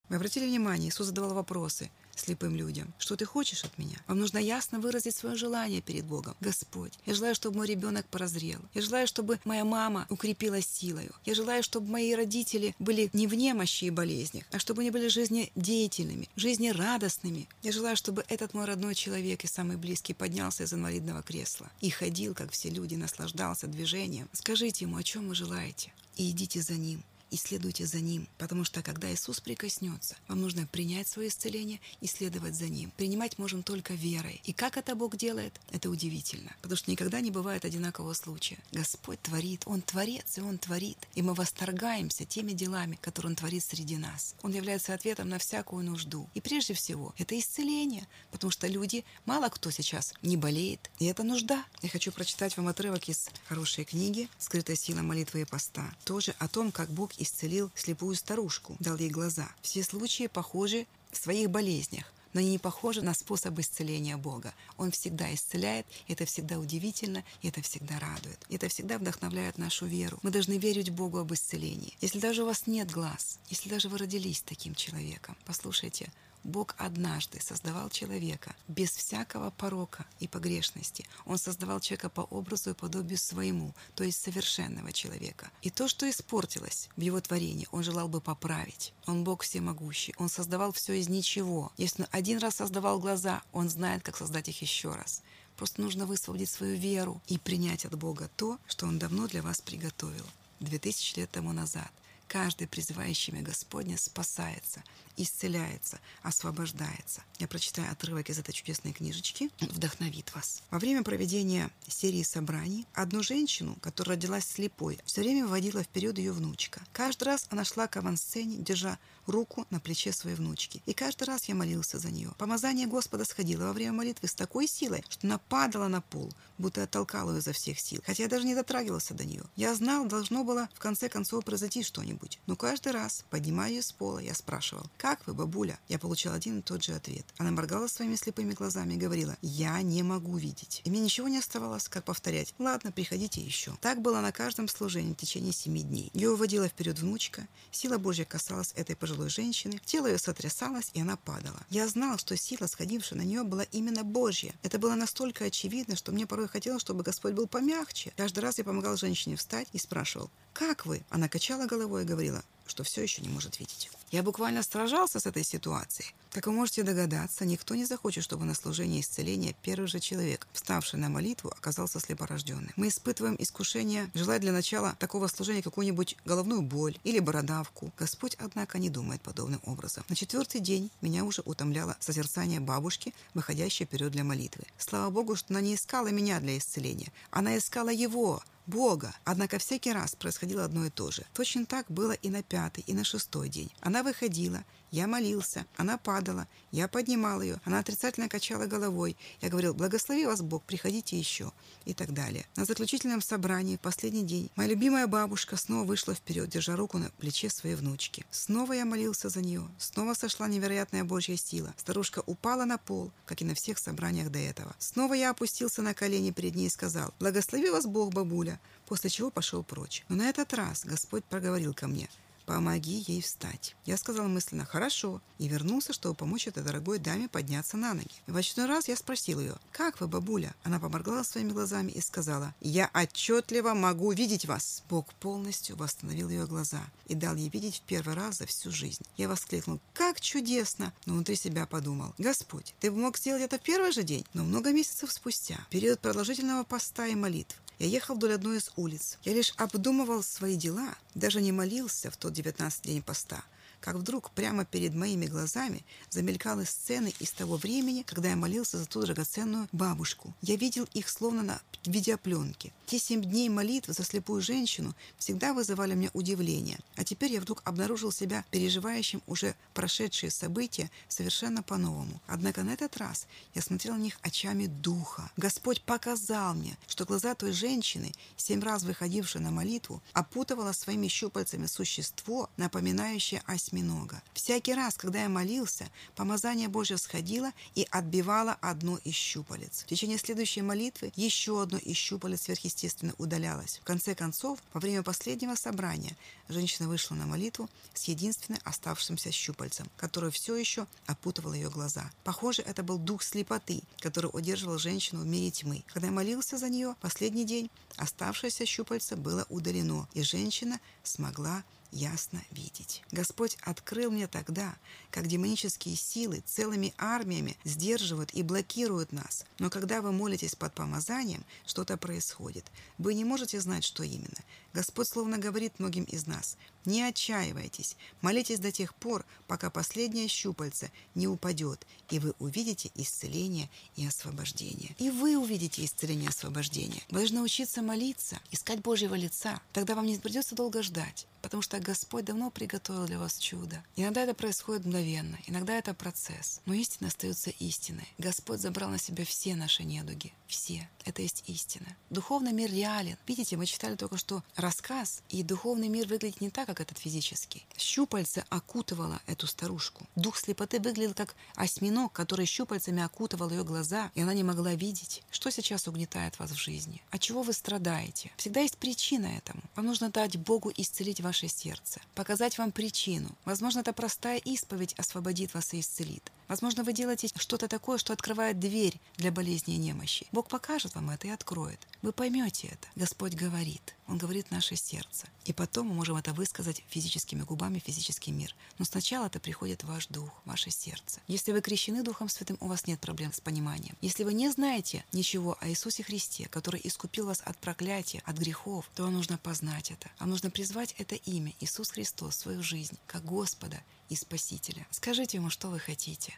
Вы 0.09 0.17
обратили 0.17 0.47
внимание, 0.47 0.89
Иисус 0.89 1.07
задавал 1.07 1.35
вопросы 1.35 1.91
слепым 2.21 2.57
людям. 2.57 2.93
Что 2.99 3.17
ты 3.17 3.25
хочешь 3.25 3.65
от 3.65 3.77
меня? 3.79 3.97
Вам 4.07 4.19
нужно 4.19 4.39
ясно 4.39 4.81
выразить 4.81 5.17
свое 5.17 5.37
желание 5.37 5.81
перед 5.81 6.05
Богом. 6.05 6.37
Господь, 6.41 6.93
я 7.07 7.15
желаю, 7.15 7.35
чтобы 7.35 7.59
мой 7.59 7.67
ребенок 7.67 8.07
прозрел. 8.07 8.61
Я 8.75 8.83
желаю, 8.83 9.07
чтобы 9.07 9.39
моя 9.45 9.65
мама 9.65 10.07
укрепилась 10.11 10.67
силою. 10.67 11.13
Я 11.25 11.35
желаю, 11.35 11.63
чтобы 11.63 11.91
мои 11.91 12.15
родители 12.15 12.75
были 12.79 13.11
не 13.13 13.27
в 13.27 13.35
немощи 13.35 13.85
и 13.85 13.91
болезнях, 13.91 14.45
а 14.53 14.59
чтобы 14.59 14.83
они 14.83 14.91
были 14.91 15.09
жизнедеятельными, 15.09 16.29
жизнерадостными. 16.37 17.49
Я 17.63 17.73
желаю, 17.73 17.97
чтобы 17.97 18.25
этот 18.29 18.55
мой 18.55 18.65
родной 18.65 18.95
человек 18.95 19.45
и 19.45 19.47
самый 19.47 19.77
близкий 19.77 20.15
поднялся 20.15 20.65
из 20.65 20.73
инвалидного 20.73 21.23
кресла 21.23 21.71
и 21.81 21.91
ходил, 21.91 22.35
как 22.35 22.53
все 22.53 22.71
люди, 22.71 22.95
наслаждался 22.95 23.67
движением. 23.67 24.29
Скажите 24.33 24.85
ему, 24.85 24.97
о 24.97 25.03
чем 25.03 25.29
вы 25.29 25.35
желаете, 25.35 25.93
и 26.17 26.31
идите 26.31 26.63
за 26.63 26.75
ним 26.75 27.03
и 27.31 27.37
следуйте 27.37 27.87
за 27.87 28.01
Ним, 28.01 28.29
потому 28.39 28.65
что 28.65 28.83
когда 28.83 29.13
Иисус 29.13 29.41
прикоснется, 29.41 30.17
вам 30.29 30.41
нужно 30.41 30.67
принять 30.67 31.09
свое 31.09 31.29
исцеление 31.29 31.81
и 32.01 32.07
следовать 32.07 32.55
за 32.55 32.69
Ним. 32.69 32.93
Принимать 32.97 33.39
можем 33.39 33.63
только 33.63 33.95
верой. 33.95 34.41
И 34.45 34.53
как 34.53 34.77
это 34.77 34.95
Бог 34.95 35.17
делает, 35.17 35.61
это 35.71 35.91
удивительно, 35.91 36.55
потому 36.63 36.77
что 36.77 36.91
никогда 36.91 37.21
не 37.21 37.31
бывает 37.31 37.65
одинакового 37.65 38.15
случая. 38.15 38.59
Господь 38.73 39.21
творит, 39.21 39.63
Он 39.67 39.83
творец, 39.83 40.39
и 40.39 40.41
Он 40.41 40.59
творит. 40.59 40.99
И 41.15 41.23
мы 41.23 41.35
восторгаемся 41.35 42.25
теми 42.25 42.53
делами, 42.53 42.99
которые 43.01 43.31
Он 43.31 43.37
творит 43.37 43.65
среди 43.65 43.97
нас. 43.97 44.35
Он 44.43 44.53
является 44.53 44.95
ответом 44.95 45.29
на 45.29 45.39
всякую 45.39 45.85
нужду. 45.85 46.29
И 46.35 46.41
прежде 46.41 46.75
всего, 46.75 47.15
это 47.19 47.39
исцеление, 47.39 48.07
потому 48.31 48.51
что 48.51 48.67
люди, 48.67 49.05
мало 49.25 49.49
кто 49.49 49.71
сейчас 49.71 50.15
не 50.23 50.37
болеет, 50.37 50.91
и 50.99 51.07
это 51.07 51.23
нужда. 51.23 51.65
Я 51.83 51.89
хочу 51.89 52.13
прочитать 52.13 52.57
вам 52.57 52.69
отрывок 52.69 53.09
из 53.09 53.29
хорошей 53.47 53.85
книги 53.85 54.29
«Скрытая 54.39 54.77
сила 54.77 55.03
молитвы 55.03 55.43
и 55.43 55.45
поста». 55.45 55.95
Тоже 56.05 56.35
о 56.39 56.49
том, 56.49 56.73
как 56.73 56.91
Бог 56.91 57.18
исцелил 57.19 57.71
слепую 57.75 58.17
старушку, 58.17 58.77
дал 58.79 58.97
ей 58.97 59.11
глаза. 59.11 59.49
Все 59.63 59.83
случаи 59.83 60.27
похожи 60.27 60.87
в 61.11 61.17
своих 61.17 61.51
болезнях, 61.51 62.13
но 62.33 62.41
они 62.41 62.51
не 62.51 62.59
похожи 62.59 63.03
на 63.03 63.15
способ 63.15 63.59
исцеления 63.59 64.17
Бога. 64.17 64.55
Он 64.77 64.91
всегда 64.91 65.33
исцеляет, 65.35 65.87
и 66.07 66.13
это 66.13 66.25
всегда 66.25 66.59
удивительно, 66.59 67.25
и 67.43 67.49
это 67.49 67.63
всегда 67.63 67.99
радует. 67.99 68.39
И 68.49 68.57
это 68.57 68.69
всегда 68.69 68.99
вдохновляет 68.99 69.59
нашу 69.59 69.87
веру. 69.87 70.19
Мы 70.23 70.31
должны 70.31 70.59
верить 70.59 70.91
Богу 70.91 71.19
об 71.19 71.33
исцелении. 71.33 71.97
Если 72.01 72.19
даже 72.21 72.43
у 72.43 72.47
вас 72.47 72.67
нет 72.67 72.91
глаз, 72.91 73.39
если 73.49 73.69
даже 73.69 73.89
вы 73.89 73.99
родились 73.99 74.43
таким 74.43 74.75
человеком, 74.75 75.37
послушайте, 75.45 76.13
Бог 76.49 76.75
однажды 76.79 77.41
создавал 77.43 77.91
человека 77.91 78.57
без 78.69 78.91
всякого 78.91 79.51
порока 79.51 80.07
и 80.19 80.27
погрешности. 80.27 81.05
Он 81.27 81.37
создавал 81.37 81.79
человека 81.81 82.09
по 82.09 82.23
образу 82.23 82.71
и 82.71 82.75
подобию 82.75 83.19
своему, 83.19 83.75
то 83.95 84.03
есть 84.03 84.23
совершенного 84.23 84.93
человека. 84.93 85.51
И 85.61 85.71
то, 85.71 85.89
что 85.89 86.09
испортилось 86.09 86.89
в 86.97 87.01
его 87.03 87.21
творении, 87.21 87.69
он 87.71 87.83
желал 87.83 88.09
бы 88.09 88.23
поправить. 88.23 88.95
Он 89.07 89.25
Бог 89.25 89.43
всемогущий. 89.43 90.15
Он 90.17 90.31
создавал 90.31 90.73
все 90.73 90.95
из 90.95 91.09
ничего. 91.09 91.71
Если 91.77 92.03
он 92.03 92.09
один 92.13 92.39
раз 92.39 92.57
создавал 92.57 92.99
глаза, 92.99 93.43
он 93.53 93.69
знает, 93.69 94.03
как 94.03 94.17
создать 94.17 94.49
их 94.49 94.63
еще 94.63 94.95
раз. 94.95 95.23
Просто 95.57 95.83
нужно 95.83 96.07
высвободить 96.07 96.49
свою 96.49 96.77
веру 96.77 97.21
и 97.27 97.37
принять 97.37 97.85
от 97.85 97.95
Бога 97.95 98.31
то, 98.37 98.59
что 98.67 98.87
Он 98.87 98.99
давно 98.99 99.27
для 99.27 99.43
вас 99.43 99.61
приготовил. 99.61 100.25
Две 100.61 100.79
тысячи 100.79 101.19
лет 101.19 101.31
тому 101.31 101.53
назад– 101.53 101.91
Каждый, 102.29 102.69
призывающий 102.69 103.33
имя 103.33 103.43
Господня, 103.43 103.97
спасается, 103.97 104.85
исцеляется, 105.19 106.01
освобождается. 106.23 107.23
Я 107.39 107.49
прочитаю 107.49 107.91
отрывок 107.93 108.31
из 108.31 108.39
этой 108.39 108.53
чудесной 108.53 108.93
книжечки, 108.93 109.51
вдохновит 109.61 110.35
вас. 110.35 110.63
Во 110.71 110.79
время 110.79 111.03
проведения 111.03 111.71
серии 111.87 112.23
собраний 112.23 112.87
одну 112.95 113.23
женщину, 113.23 113.77
которая 113.81 114.17
родилась 114.17 114.47
слепой, 114.47 114.99
все 115.05 115.21
время 115.21 115.45
выводила 115.45 115.83
вперед 115.83 116.19
ее 116.19 116.33
внучка. 116.33 116.81
Каждый 116.93 117.25
раз 117.25 117.47
она 117.51 117.65
шла 117.65 117.87
к 117.87 117.97
авансцене, 117.97 118.57
держа 118.57 118.99
руку 119.27 119.67
на 119.71 119.81
плече 119.81 120.13
своей 120.13 120.37
внучки. 120.37 120.83
И 120.87 120.95
каждый 120.95 121.25
раз 121.25 121.45
я 121.45 121.55
молился 121.55 121.99
за 121.99 122.11
нее. 122.11 122.33
Помазание 122.39 122.87
Господа 122.87 123.25
сходило 123.25 123.65
во 123.65 123.73
время 123.73 123.93
молитвы 123.93 124.29
с 124.29 124.35
такой 124.35 124.67
силой, 124.67 125.05
что 125.09 125.27
она 125.27 125.39
падала 125.39 125.89
на 125.89 126.01
пол, 126.01 126.33
будто 126.57 126.81
я 126.81 126.87
толкал 126.87 127.31
ее 127.31 127.39
изо 127.39 127.53
всех 127.53 127.79
сил, 127.79 128.01
хотя 128.05 128.25
я 128.25 128.29
даже 128.29 128.47
не 128.47 128.55
дотрагивался 128.55 129.15
до 129.15 129.25
нее. 129.25 129.45
Я 129.57 129.75
знал, 129.75 130.07
должно 130.07 130.45
было 130.45 130.69
в 130.75 130.79
конце 130.79 131.09
концов 131.09 131.45
произойти 131.45 131.83
что-нибудь. 131.83 132.41
Но 132.47 132.57
каждый 132.57 132.93
раз, 132.93 133.25
поднимая 133.31 133.71
ее 133.71 133.83
с 133.83 133.93
пола, 133.93 134.19
я 134.19 134.35
спрашивал, 134.35 134.87
«Как 134.97 135.08
вы, 135.27 135.35
бабуля?» 135.35 135.79
Я 135.89 135.99
получал 135.99 136.35
один 136.35 136.59
и 136.59 136.63
тот 136.63 136.83
же 136.83 136.95
ответ. 136.95 137.25
Она 137.39 137.51
моргала 137.51 137.87
своими 137.87 138.17
слепыми 138.17 138.53
глазами 138.53 138.95
и 138.95 138.99
говорила, 138.99 139.37
«Я 139.43 139.81
не 139.83 140.03
могу 140.03 140.37
видеть». 140.37 140.83
И 140.85 140.91
мне 140.91 141.01
ничего 141.01 141.29
не 141.29 141.39
оставалось, 141.39 141.89
как 141.89 142.05
повторять, 142.05 142.55
«Ладно, 142.59 142.93
приходите 142.93 143.41
еще». 143.41 143.77
Так 143.81 144.03
было 144.03 144.21
на 144.21 144.33
каждом 144.33 144.69
служении 144.69 145.15
в 145.15 145.17
течение 145.17 145.53
семи 145.53 145.83
дней. 145.83 146.11
Ее 146.15 146.31
уводила 146.31 146.69
вперед 146.69 146.99
внучка, 146.99 147.47
сила 147.71 147.99
Божья 147.99 148.25
касалась 148.25 148.73
этой 148.77 148.97
пожилой 148.97 149.31
женщины, 149.31 149.81
тело 149.85 150.07
ее 150.07 150.19
сотрясалось, 150.19 150.91
и 150.95 151.01
она 151.01 151.17
падала. 151.17 151.61
Я 151.71 151.89
знал, 151.89 152.19
что 152.19 152.37
сила, 152.37 152.67
сходившая 152.67 153.19
на 153.19 153.23
нее, 153.23 153.43
была 153.45 153.65
именно 153.65 154.05
Божья. 154.05 154.55
Это 154.63 154.79
было 154.79 154.95
настолько 154.95 155.45
очевидно, 155.45 155.97
что 155.97 156.13
мне 156.13 156.27
порой 156.27 156.49
хотелось, 156.49 156.83
чтобы 156.83 157.03
Господь 157.03 157.33
был 157.33 157.47
помягче. 157.47 158.13
Каждый 158.17 158.41
раз 158.41 158.59
я 158.59 158.65
помогал 158.65 158.97
женщине 158.97 159.37
встать 159.37 159.69
и 159.73 159.79
спрашивал, 159.79 160.31
«Как 160.53 160.87
вы?» 160.87 161.03
Она 161.11 161.29
качала 161.29 161.67
головой 161.67 162.03
и 162.03 162.07
говорила, 162.07 162.43
что 162.67 162.83
все 162.83 163.03
еще 163.03 163.23
не 163.23 163.29
может 163.29 163.61
видеть. 163.61 163.91
Я 164.11 164.23
буквально 164.23 164.63
сражался 164.63 165.21
с 165.21 165.27
этой 165.27 165.45
ситуацией. 165.45 166.15
Как 166.31 166.47
вы 166.47 166.53
можете 166.53 166.83
догадаться, 166.83 167.47
никто 167.47 167.75
не 167.75 167.87
захочет, 167.87 168.23
чтобы 168.23 168.45
на 168.45 168.55
служение 168.55 169.01
исцеления 169.01 169.55
первый 169.63 169.87
же 169.87 169.99
человек, 169.99 170.47
вставший 170.53 170.99
на 170.99 171.09
молитву, 171.09 171.51
оказался 171.51 172.01
слепорожденным. 172.01 172.73
Мы 172.77 172.89
испытываем 172.89 173.37
искушение 173.39 174.11
желать 174.15 174.43
для 174.43 174.53
начала 174.53 174.95
такого 174.99 175.27
служения 175.29 175.63
какую-нибудь 175.63 176.17
головную 176.27 176.63
боль 176.63 176.99
или 177.03 177.19
бородавку. 177.19 177.93
Господь, 177.99 178.37
однако, 178.39 178.79
не 178.79 178.91
думает 178.91 179.23
подобным 179.23 179.61
образом. 179.65 180.05
На 180.09 180.17
четвертый 180.17 180.61
день 180.61 180.91
меня 181.01 181.25
уже 181.25 181.43
утомляло 181.45 181.97
созерцание 181.99 182.61
бабушки, 182.61 183.15
выходящей 183.33 183.87
вперед 183.87 184.13
для 184.13 184.23
молитвы. 184.23 184.65
Слава 184.77 185.11
Богу, 185.11 185.35
что 185.35 185.55
она 185.55 185.63
не 185.63 185.75
искала 185.75 186.09
меня 186.09 186.41
для 186.41 186.59
исцеления. 186.59 187.11
Она 187.31 187.57
искала 187.57 187.89
его, 187.91 188.43
Бога. 188.69 189.15
Однако 189.25 189.59
всякий 189.59 189.93
раз 189.93 190.15
происходило 190.15 190.65
одно 190.65 190.85
и 190.85 190.91
то 190.91 191.11
же. 191.11 191.25
Точно 191.33 191.65
так 191.65 191.87
было 191.89 192.13
и 192.13 192.29
на 192.29 192.43
пятый, 192.43 192.85
и 192.87 192.93
на 192.93 193.03
шестой 193.03 193.49
день. 193.49 193.73
Она 193.81 194.03
выходила, 194.03 194.63
я 194.91 195.07
молился, 195.07 195.67
она 195.77 195.99
падала, 195.99 196.47
я 196.71 196.89
поднимал 196.89 197.43
ее, 197.43 197.61
она 197.65 197.79
отрицательно 197.79 198.29
качала 198.29 198.67
головой. 198.67 199.17
Я 199.41 199.49
говорил, 199.49 199.75
благослови 199.75 200.27
вас 200.27 200.43
Бог, 200.43 200.63
приходите 200.63 201.19
еще 201.19 201.53
и 201.85 201.95
так 201.95 202.13
далее. 202.13 202.47
На 202.57 202.65
заключительном 202.65 203.21
собрании, 203.21 203.77
последний 203.77 204.23
день, 204.23 204.51
моя 204.57 204.71
любимая 204.71 205.07
бабушка 205.07 205.57
снова 205.57 205.85
вышла 205.85 206.15
вперед, 206.15 206.49
держа 206.49 206.77
руку 206.77 206.99
на 206.99 207.11
плече 207.19 207.51
своей 207.51 207.75
внучки. 207.75 208.25
Снова 208.31 208.73
я 208.73 208.85
молился 208.85 209.29
за 209.29 209.41
нее, 209.41 209.69
снова 209.79 210.15
сошла 210.15 210.49
невероятная 210.49 211.05
Божья 211.05 211.37
сила. 211.37 211.75
Старушка 211.77 212.23
упала 212.27 212.65
на 212.65 212.79
пол, 212.79 213.11
как 213.27 213.43
и 213.43 213.45
на 213.45 213.55
всех 213.55 213.79
собраниях 213.79 214.31
до 214.31 214.39
этого. 214.39 214.75
Снова 214.79 215.15
я 215.15 215.31
опустился 215.31 215.83
на 215.83 215.95
колени 215.95 216.31
перед 216.31 216.55
ней 216.55 216.67
и 216.67 216.71
сказал, 216.71 217.13
благослови 217.19 217.71
вас 217.71 217.87
Бог, 217.87 218.13
бабуля, 218.13 218.61
после 218.87 219.11
чего 219.11 219.31
пошел 219.31 219.63
прочь. 219.63 220.05
Но 220.09 220.17
на 220.17 220.29
этот 220.29 220.53
раз 220.55 220.85
Господь 220.85 221.25
проговорил 221.25 221.75
ко 221.75 221.89
мне– 221.89 222.09
помоги 222.49 223.05
ей 223.07 223.21
встать. 223.21 223.77
Я 223.85 223.99
сказал 223.99 224.27
мысленно 224.27 224.65
«хорошо» 224.65 225.21
и 225.39 225.49
вернулся, 225.49 225.93
чтобы 225.93 226.15
помочь 226.15 226.47
этой 226.47 226.63
дорогой 226.63 226.99
даме 226.99 227.29
подняться 227.29 227.77
на 227.77 227.93
ноги. 227.93 228.09
В 228.27 228.35
очередной 228.35 228.69
раз 228.69 228.89
я 228.89 228.97
спросил 228.97 229.39
ее 229.39 229.57
«как 229.71 230.01
вы, 230.01 230.09
бабуля?» 230.09 230.55
Она 230.65 230.81
поморгала 230.81 231.25
своими 231.25 231.53
глазами 231.53 231.93
и 231.93 232.01
сказала 232.01 232.55
«я 232.63 232.91
отчетливо 232.95 233.75
могу 233.75 234.13
видеть 234.13 234.47
вас». 234.47 234.83
Бог 234.89 235.13
полностью 235.17 235.77
восстановил 235.77 236.31
ее 236.31 236.47
глаза 236.47 236.81
и 237.07 237.15
дал 237.15 237.37
ей 237.37 237.51
видеть 237.51 237.77
в 237.77 237.83
первый 237.83 238.15
раз 238.15 238.39
за 238.39 238.47
всю 238.47 238.71
жизнь. 238.71 239.05
Я 239.19 239.29
воскликнул 239.29 239.79
«как 239.93 240.19
чудесно!» 240.19 240.95
но 241.05 241.13
внутри 241.13 241.37
себя 241.37 241.67
подумал 241.67 242.15
«Господь, 242.17 242.75
ты 242.81 242.91
бы 242.91 242.97
мог 242.97 243.19
сделать 243.19 243.43
это 243.43 243.59
в 243.59 243.63
первый 243.63 243.93
же 243.93 244.05
день?» 244.05 244.25
Но 244.33 244.43
много 244.43 244.73
месяцев 244.73 245.13
спустя, 245.13 245.59
период 245.69 246.01
продолжительного 246.01 246.65
поста 246.65 247.07
и 247.09 247.15
молитв, 247.15 247.61
я 247.79 247.87
ехал 247.87 248.15
вдоль 248.15 248.35
одной 248.35 248.59
из 248.59 248.71
улиц. 248.77 249.19
Я 249.23 249.35
лишь 249.35 249.55
обдумывал 249.57 250.23
свои 250.23 250.57
дела, 250.57 250.95
даже 251.15 251.41
не 251.41 251.53
молился 251.53 252.11
в 252.11 252.17
тот 252.17 252.33
девятнадцатый 252.33 252.93
день 252.93 253.03
поста, 253.03 253.43
как 253.81 253.97
вдруг 253.97 254.31
прямо 254.31 254.65
перед 254.65 254.95
моими 254.95 255.27
глазами 255.27 255.85
замелькали 256.11 256.65
сцены 256.65 257.13
из 257.21 257.31
того 257.33 257.57
времени, 257.57 258.03
когда 258.03 258.31
я 258.31 258.37
молился 258.37 258.79
за 258.79 258.87
ту 258.87 259.01
драгоценную 259.01 259.69
бабушку. 259.73 260.35
Я 260.43 260.57
видел 260.57 260.89
их 260.95 261.09
словно 261.09 261.43
на 261.43 261.61
видеопленке. 261.85 262.73
Те 262.87 262.99
семь 262.99 263.23
дней 263.23 263.49
молитвы 263.49 263.93
за 263.93 264.03
слепую 264.03 264.43
женщину 264.43 264.95
всегда 265.19 265.53
вызывали 265.53 265.95
мне 265.95 266.11
удивление, 266.13 266.79
а 266.97 267.05
теперь 267.05 267.33
я 267.33 267.41
вдруг 267.41 267.63
обнаружил 267.65 268.13
себя 268.13 268.45
переживающим 268.51 269.23
уже 269.27 269.55
прошедшие 269.75 270.31
события 270.31 270.91
совершенно 271.09 271.63
по-новому. 271.63 272.21
Однако 272.27 272.63
на 272.63 272.71
этот 272.71 272.97
раз 272.97 273.27
я 273.55 273.63
смотрел 273.63 273.95
на 273.95 274.03
них 274.03 274.19
очами 274.23 274.67
духа. 274.67 275.31
Господь 275.37 275.83
показал 275.83 276.55
мне, 276.55 276.77
что 276.87 277.05
глаза 277.05 277.35
той 277.35 277.53
женщины, 277.53 278.13
семь 278.37 278.63
раз 278.63 278.83
выходившей 278.83 279.41
на 279.41 279.51
молитву, 279.51 280.03
опутывало 280.13 280.73
своими 280.73 281.09
щупальцами 281.09 281.67
существо, 281.67 282.51
напоминающее 282.57 283.43
осьминога. 283.69 284.23
Всякий 284.35 284.75
раз, 284.75 284.95
когда 284.97 285.23
я 285.23 285.29
молился, 285.29 285.89
помазание 286.17 286.69
Божье 286.69 286.97
сходило 286.97 287.53
и 287.75 287.87
отбивало 287.91 288.57
одно 288.61 288.99
из 289.05 289.15
щупалец. 289.15 289.83
В 289.83 289.87
течение 289.87 290.19
следующей 290.19 290.63
молитвы 290.63 291.13
еще 291.17 291.63
одно 291.63 291.79
из 291.79 291.97
щупалец 291.97 292.43
сверхъестественно 292.43 293.15
удалялось. 293.19 293.79
В 293.79 293.85
конце 293.85 294.15
концов, 294.15 294.59
во 294.73 294.81
время 294.81 295.03
последнего 295.03 295.55
собрания 295.55 296.17
женщина 296.49 296.89
вышла 296.89 297.15
на 297.15 297.27
молитву 297.27 297.69
с 297.95 298.05
единственным 298.05 298.61
оставшимся 298.65 299.31
щупальцем, 299.31 299.89
которое 299.97 300.31
все 300.31 300.57
еще 300.57 300.87
опутывало 301.07 301.55
ее 301.55 301.71
глаза. 301.71 302.11
Похоже, 302.25 302.63
это 302.63 302.83
был 302.83 302.99
дух 302.99 303.23
слепоты, 303.23 303.83
который 304.01 304.31
удерживал 304.33 304.79
женщину 304.79 305.23
в 305.23 305.27
мире 305.27 305.51
тьмы. 305.51 305.85
Когда 305.93 306.09
я 306.09 306.13
молился 306.13 306.57
за 306.59 306.69
нее 306.69 306.95
последний 307.01 307.45
день, 307.45 307.71
оставшееся 307.97 308.65
щупальце 308.65 309.17
было 309.17 309.47
удалено, 309.49 310.09
и 310.15 310.23
женщина 310.23 310.81
смогла 311.03 311.65
ясно 311.91 312.43
видеть. 312.51 313.03
Господь 313.13 313.57
открыл 313.63 314.11
мне 314.11 314.27
тогда, 314.27 314.77
как 315.11 315.27
демонические 315.27 315.97
силы 315.97 316.43
целыми 316.47 316.95
армиями 316.99 317.57
сдерживают 317.65 318.33
и 318.35 318.43
блокируют 318.43 319.13
нас. 319.13 319.45
Но 319.59 319.71
когда 319.71 320.01
вы 320.01 320.13
молитесь 320.13 320.55
под 320.55 320.75
помазанием, 320.75 321.45
что-то 321.67 321.97
происходит. 321.97 322.67
Вы 322.99 323.15
не 323.15 323.25
можете 323.25 323.61
знать, 323.61 323.85
что 323.85 324.03
именно. 324.03 324.39
Господь 324.75 325.09
словно 325.09 325.39
говорит 325.39 325.79
многим 325.79 326.05
из 326.05 326.27
нас, 326.27 326.57
не 326.85 327.03
отчаивайтесь, 327.03 327.97
молитесь 328.21 328.61
до 328.61 328.73
тех 328.73 328.95
пор, 328.95 329.25
пока 329.47 329.71
последнее 329.71 330.29
щупальце 330.29 330.91
не 331.15 331.27
упадет, 331.27 331.87
и 332.11 332.19
вы 332.19 332.35
увидите 332.39 332.91
исцеление 332.95 333.69
и 333.97 334.07
освобождение. 334.07 334.95
И 334.99 335.11
вы 335.11 335.37
увидите 335.37 335.85
исцеление 335.85 336.27
и 336.27 336.29
освобождение. 336.29 337.03
Вы 337.11 337.19
должны 337.19 337.43
учиться 337.43 337.83
молиться, 337.83 338.41
искать 338.51 338.81
Божьего 338.81 339.15
лица. 339.15 339.61
Тогда 339.73 339.95
вам 339.95 340.07
не 340.07 340.19
придется 340.19 340.55
долго 340.55 340.83
ждать, 340.83 341.27
потому 341.43 341.63
что 341.63 341.79
Господь 341.81 342.25
давно 342.25 342.51
приготовил 342.51 343.07
для 343.07 343.19
вас 343.19 343.39
чудо. 343.39 343.83
Иногда 343.97 344.23
это 344.23 344.35
происходит 344.35 344.85
мгновенно, 344.85 345.39
иногда 345.47 345.75
это 345.75 345.95
процесс, 345.95 346.61
но 346.67 346.75
истина 346.75 347.09
остается 347.09 347.51
истиной. 347.51 348.09
Господь 348.19 348.61
забрал 348.61 348.91
на 348.91 348.99
себя 348.99 349.25
все 349.25 349.55
наши 349.55 349.85
недуги, 349.85 350.33
все. 350.47 350.89
Это 351.05 351.23
есть 351.23 351.45
истина. 351.47 351.97
Духовный 352.11 352.53
мир 352.53 352.71
реален. 352.71 353.17
Видите, 353.27 353.57
мы 353.57 353.67
читали 353.67 353.97
только 353.97 354.17
что 354.19 354.43
рассказ, 354.59 355.23
и 355.29 355.43
духовный 355.43 355.89
мир 355.89 356.07
выглядит 356.07 356.41
не 356.41 356.51
так, 356.51 356.67
как 356.67 356.81
этот 356.81 356.99
физический. 356.99 357.67
Щупальце 357.77 358.45
окутывало 358.51 359.21
эту 359.27 359.47
старушку. 359.47 360.07
Дух 360.17 360.37
слепоты 360.37 360.81
выглядел 360.81 361.15
как 361.15 361.35
осьминог, 361.55 362.13
который 362.13 362.47
щупальцами 362.47 363.03
окутывал 363.03 363.51
ее 363.51 363.65
глаза, 363.65 364.11
и 364.15 364.23
она 364.23 364.35
не 364.35 364.45
могла 364.45 364.75
видеть. 364.75 365.23
Что 365.31 365.51
сейчас 365.51 365.89
угнетает 365.89 366.39
вас 366.39 366.51
в 366.51 366.57
жизни? 366.57 367.03
От 367.11 367.21
чего 367.21 367.43
вы 367.43 367.53
страдаете? 367.53 368.31
Всегда 368.37 368.61
есть 368.61 368.79
причина 368.79 369.27
этому. 369.27 369.63
Вам 369.77 369.87
нужно 369.87 370.11
дать 370.11 370.37
Богу 370.37 370.73
исцелить 370.77 371.21
ваше 371.21 371.49
сердце, 371.49 372.01
показать 372.15 372.59
вам 372.59 372.73
причину. 372.73 373.31
Возможно, 373.45 373.81
это 373.81 373.93
простая 373.93 374.39
исповедь 374.39 374.95
освободит 374.95 375.55
вас 375.55 375.75
и 375.75 375.81
исцелит. 375.81 376.31
Возможно, 376.49 376.83
вы 376.83 376.93
делаете 376.93 377.29
что-то 377.37 377.69
такое, 377.69 377.99
что 377.99 378.13
открывает 378.13 378.59
дверь 378.59 379.01
для 379.17 379.31
болезни 379.31 379.75
и 379.75 379.79
немощи. 379.79 380.27
Бог 380.33 380.49
покажет 380.49 380.95
вам 380.95 381.11
это 381.11 381.29
и 381.29 381.31
откроет. 381.31 381.87
Вы 382.03 382.13
поймете 382.13 382.69
это. 382.69 382.89
Господь 382.97 383.35
говорит. 383.35 383.95
Он 384.07 384.19
говорит 384.19 384.51
наше 384.51 384.75
сердце. 384.75 385.27
И 385.49 385.55
потом 385.55 385.87
мы 385.87 385.95
можем 385.95 386.17
это 386.17 386.35
высказать 386.35 386.85
физическими 386.91 387.41
губами, 387.41 387.79
физический 387.79 388.33
мир. 388.33 388.55
Но 388.77 388.85
сначала 388.85 389.29
это 389.29 389.41
приходит 389.41 389.83
ваш 389.83 390.07
дух, 390.09 390.31
ваше 390.45 390.71
сердце. 390.71 391.21
Если 391.27 391.53
вы 391.53 391.63
крещены 391.63 392.03
Духом 392.03 392.29
Святым, 392.29 392.59
у 392.61 392.67
вас 392.67 392.87
нет 392.87 393.01
проблем 393.01 393.33
с 393.33 393.41
пониманием. 393.41 393.97
Если 394.03 394.25
вы 394.25 394.35
не 394.35 394.51
знаете 394.51 395.07
ничего 395.11 395.57
о 395.63 395.71
Иисусе 395.71 396.03
Христе, 396.03 396.49
который 396.51 396.83
искупил 396.85 397.25
вас 397.25 397.41
от 397.47 397.57
проклятия, 397.57 398.23
от 398.27 398.37
грехов, 398.37 398.91
то 398.95 399.05
вам 399.05 399.15
нужно 399.15 399.39
познать 399.39 399.91
это. 399.91 400.11
Вам 400.19 400.29
нужно 400.29 400.51
призвать 400.51 400.95
это 400.99 401.15
имя, 401.15 401.55
Иисус 401.61 401.93
Христос, 401.93 402.37
в 402.37 402.41
свою 402.41 402.63
жизнь, 402.63 402.99
как 403.07 403.25
Господа 403.25 403.83
и 404.11 404.17
Спасителя. 404.17 404.87
Скажите 404.91 405.39
Ему, 405.39 405.49
что 405.49 405.71
вы 405.71 405.79
хотите. 405.79 406.35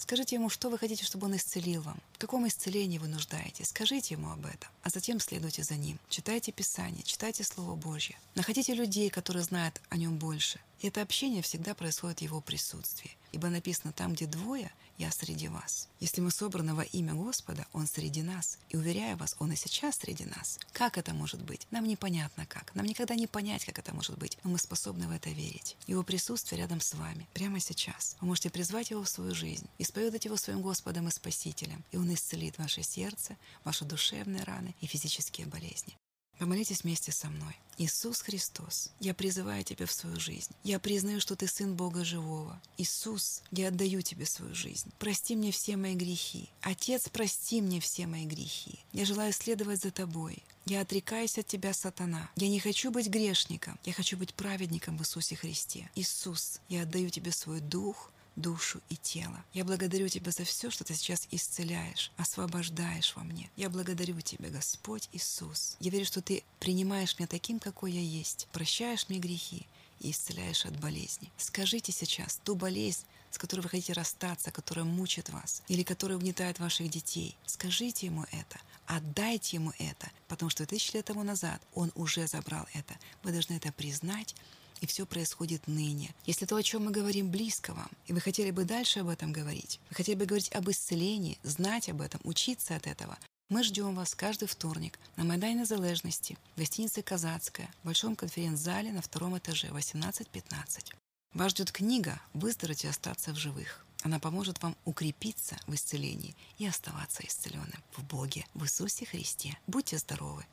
Скажите 0.00 0.36
ему, 0.36 0.48
что 0.48 0.70
вы 0.70 0.78
хотите, 0.78 1.04
чтобы 1.04 1.26
он 1.26 1.36
исцелил 1.36 1.82
вам, 1.82 2.00
в 2.14 2.18
каком 2.18 2.48
исцелении 2.48 2.96
вы 2.96 3.06
нуждаетесь. 3.06 3.68
Скажите 3.68 4.14
ему 4.14 4.30
об 4.30 4.46
этом, 4.46 4.70
а 4.82 4.88
затем 4.88 5.20
следуйте 5.20 5.62
за 5.62 5.74
ним. 5.74 5.98
Читайте 6.08 6.52
Писание, 6.52 7.02
читайте 7.02 7.44
Слово 7.44 7.74
Божье. 7.74 8.18
Находите 8.34 8.72
людей, 8.72 9.10
которые 9.10 9.42
знают 9.42 9.78
о 9.90 9.98
нем 9.98 10.16
больше. 10.16 10.58
И 10.80 10.88
это 10.88 11.02
общение 11.02 11.42
всегда 11.42 11.74
происходит 11.74 12.20
в 12.20 12.22
его 12.22 12.40
присутствии. 12.40 13.14
Ибо 13.32 13.48
написано, 13.48 13.92
там, 13.92 14.12
где 14.12 14.26
двое, 14.26 14.72
я 14.98 15.10
среди 15.10 15.48
вас. 15.48 15.88
Если 15.98 16.20
мы 16.20 16.30
собраны 16.30 16.74
во 16.74 16.82
имя 16.82 17.14
Господа, 17.14 17.66
Он 17.72 17.86
среди 17.86 18.22
нас. 18.22 18.58
И 18.68 18.76
уверяю 18.76 19.16
вас, 19.16 19.34
Он 19.38 19.50
и 19.52 19.56
сейчас 19.56 19.96
среди 19.96 20.24
нас. 20.24 20.58
Как 20.72 20.98
это 20.98 21.14
может 21.14 21.42
быть? 21.42 21.66
Нам 21.70 21.86
непонятно 21.86 22.44
как. 22.46 22.74
Нам 22.74 22.84
никогда 22.84 23.14
не 23.14 23.26
понять, 23.26 23.64
как 23.64 23.78
это 23.78 23.94
может 23.94 24.18
быть. 24.18 24.36
Но 24.44 24.50
мы 24.50 24.58
способны 24.58 25.08
в 25.08 25.12
это 25.12 25.30
верить. 25.30 25.76
Его 25.86 26.02
присутствие 26.02 26.60
рядом 26.60 26.80
с 26.80 26.94
вами. 26.94 27.26
Прямо 27.32 27.60
сейчас. 27.60 28.16
Вы 28.20 28.26
можете 28.26 28.50
призвать 28.50 28.90
Его 28.90 29.02
в 29.02 29.08
свою 29.08 29.34
жизнь. 29.34 29.66
Исповедать 29.78 30.26
Его 30.26 30.36
своим 30.36 30.60
Господом 30.60 31.08
и 31.08 31.10
Спасителем. 31.10 31.82
И 31.92 31.96
Он 31.96 32.12
исцелит 32.12 32.58
ваше 32.58 32.82
сердце, 32.82 33.36
ваши 33.64 33.84
душевные 33.84 34.44
раны 34.44 34.74
и 34.80 34.86
физические 34.86 35.46
болезни. 35.46 35.96
Помолитесь 36.40 36.84
вместе 36.84 37.12
со 37.12 37.28
мной. 37.28 37.54
Иисус 37.76 38.22
Христос, 38.22 38.92
я 38.98 39.12
призываю 39.12 39.62
Тебя 39.62 39.84
в 39.84 39.92
свою 39.92 40.18
жизнь. 40.18 40.50
Я 40.64 40.78
признаю, 40.78 41.20
что 41.20 41.36
Ты 41.36 41.46
Сын 41.46 41.74
Бога 41.74 42.02
Живого. 42.02 42.58
Иисус, 42.78 43.42
я 43.50 43.68
отдаю 43.68 44.00
Тебе 44.00 44.24
свою 44.24 44.54
жизнь. 44.54 44.90
Прости 44.98 45.36
мне 45.36 45.52
все 45.52 45.76
мои 45.76 45.94
грехи. 45.94 46.48
Отец, 46.62 47.10
прости 47.10 47.60
мне 47.60 47.78
все 47.78 48.06
мои 48.06 48.24
грехи. 48.24 48.78
Я 48.94 49.04
желаю 49.04 49.34
следовать 49.34 49.82
за 49.82 49.90
Тобой. 49.90 50.42
Я 50.64 50.80
отрекаюсь 50.80 51.36
от 51.36 51.46
Тебя, 51.46 51.74
сатана. 51.74 52.30
Я 52.36 52.48
не 52.48 52.58
хочу 52.58 52.90
быть 52.90 53.08
грешником. 53.08 53.78
Я 53.84 53.92
хочу 53.92 54.16
быть 54.16 54.32
праведником 54.32 54.96
в 54.96 55.02
Иисусе 55.02 55.36
Христе. 55.36 55.90
Иисус, 55.94 56.60
я 56.70 56.84
отдаю 56.84 57.10
Тебе 57.10 57.32
свой 57.32 57.60
дух, 57.60 58.10
душу 58.40 58.80
и 58.88 58.96
тело. 58.96 59.44
Я 59.52 59.64
благодарю 59.64 60.08
Тебя 60.08 60.30
за 60.30 60.44
все, 60.44 60.70
что 60.70 60.84
Ты 60.84 60.94
сейчас 60.94 61.28
исцеляешь, 61.30 62.10
освобождаешь 62.16 63.14
во 63.16 63.22
мне. 63.22 63.50
Я 63.56 63.70
благодарю 63.70 64.20
Тебя, 64.20 64.50
Господь 64.50 65.08
Иисус. 65.12 65.76
Я 65.80 65.90
верю, 65.90 66.04
что 66.04 66.22
Ты 66.22 66.42
принимаешь 66.58 67.18
меня 67.18 67.26
таким, 67.26 67.58
какой 67.58 67.92
я 67.92 68.00
есть, 68.00 68.48
прощаешь 68.52 69.08
мне 69.08 69.18
грехи 69.18 69.66
и 70.00 70.10
исцеляешь 70.10 70.64
от 70.66 70.78
болезни. 70.80 71.30
Скажите 71.36 71.92
сейчас 71.92 72.40
ту 72.44 72.54
болезнь, 72.54 73.04
с 73.30 73.38
которой 73.38 73.60
вы 73.60 73.68
хотите 73.68 73.92
расстаться, 73.92 74.50
которая 74.50 74.84
мучит 74.84 75.28
вас, 75.30 75.62
или 75.68 75.82
которая 75.82 76.18
угнетает 76.18 76.58
ваших 76.58 76.88
детей. 76.90 77.36
Скажите 77.46 78.06
ему 78.06 78.24
это, 78.32 78.58
отдайте 78.86 79.56
ему 79.56 79.72
это, 79.78 80.10
потому 80.26 80.50
что 80.50 80.66
тысячи 80.66 80.96
лет 80.96 81.04
тому 81.04 81.22
назад 81.22 81.60
он 81.74 81.92
уже 81.94 82.26
забрал 82.26 82.66
это. 82.74 82.94
Вы 83.22 83.32
должны 83.32 83.54
это 83.54 83.72
признать 83.72 84.34
и 84.80 84.86
все 84.86 85.06
происходит 85.06 85.66
ныне. 85.66 86.14
Если 86.26 86.46
то, 86.46 86.56
о 86.56 86.62
чем 86.62 86.84
мы 86.84 86.90
говорим, 86.90 87.30
близко 87.30 87.72
вам, 87.74 87.90
и 88.06 88.12
вы 88.12 88.20
хотели 88.20 88.50
бы 88.50 88.64
дальше 88.64 89.00
об 89.00 89.08
этом 89.08 89.32
говорить, 89.32 89.80
вы 89.90 89.96
хотели 89.96 90.16
бы 90.16 90.26
говорить 90.26 90.52
об 90.52 90.68
исцелении, 90.70 91.38
знать 91.42 91.88
об 91.88 92.00
этом, 92.00 92.20
учиться 92.24 92.76
от 92.76 92.86
этого, 92.86 93.18
мы 93.48 93.64
ждем 93.64 93.96
вас 93.96 94.14
каждый 94.14 94.46
вторник 94.46 94.98
на 95.16 95.24
Майдане 95.24 95.62
Незалежности, 95.62 96.38
в 96.54 96.58
гостинице 96.58 97.02
«Казацкая», 97.02 97.68
в 97.82 97.86
Большом 97.86 98.14
конференц-зале 98.14 98.92
на 98.92 99.02
втором 99.02 99.36
этаже, 99.36 99.68
18.15. 99.68 100.94
Вас 101.34 101.50
ждет 101.50 101.72
книга 101.72 102.20
«Выздороветь 102.32 102.84
и 102.84 102.88
остаться 102.88 103.32
в 103.32 103.36
живых». 103.36 103.84
Она 104.02 104.18
поможет 104.18 104.62
вам 104.62 104.76
укрепиться 104.84 105.56
в 105.66 105.74
исцелении 105.74 106.34
и 106.58 106.66
оставаться 106.66 107.22
исцеленным 107.26 107.82
в 107.96 108.04
Боге, 108.04 108.46
в 108.54 108.64
Иисусе 108.64 109.04
Христе. 109.04 109.58
Будьте 109.66 109.98
здоровы! 109.98 110.46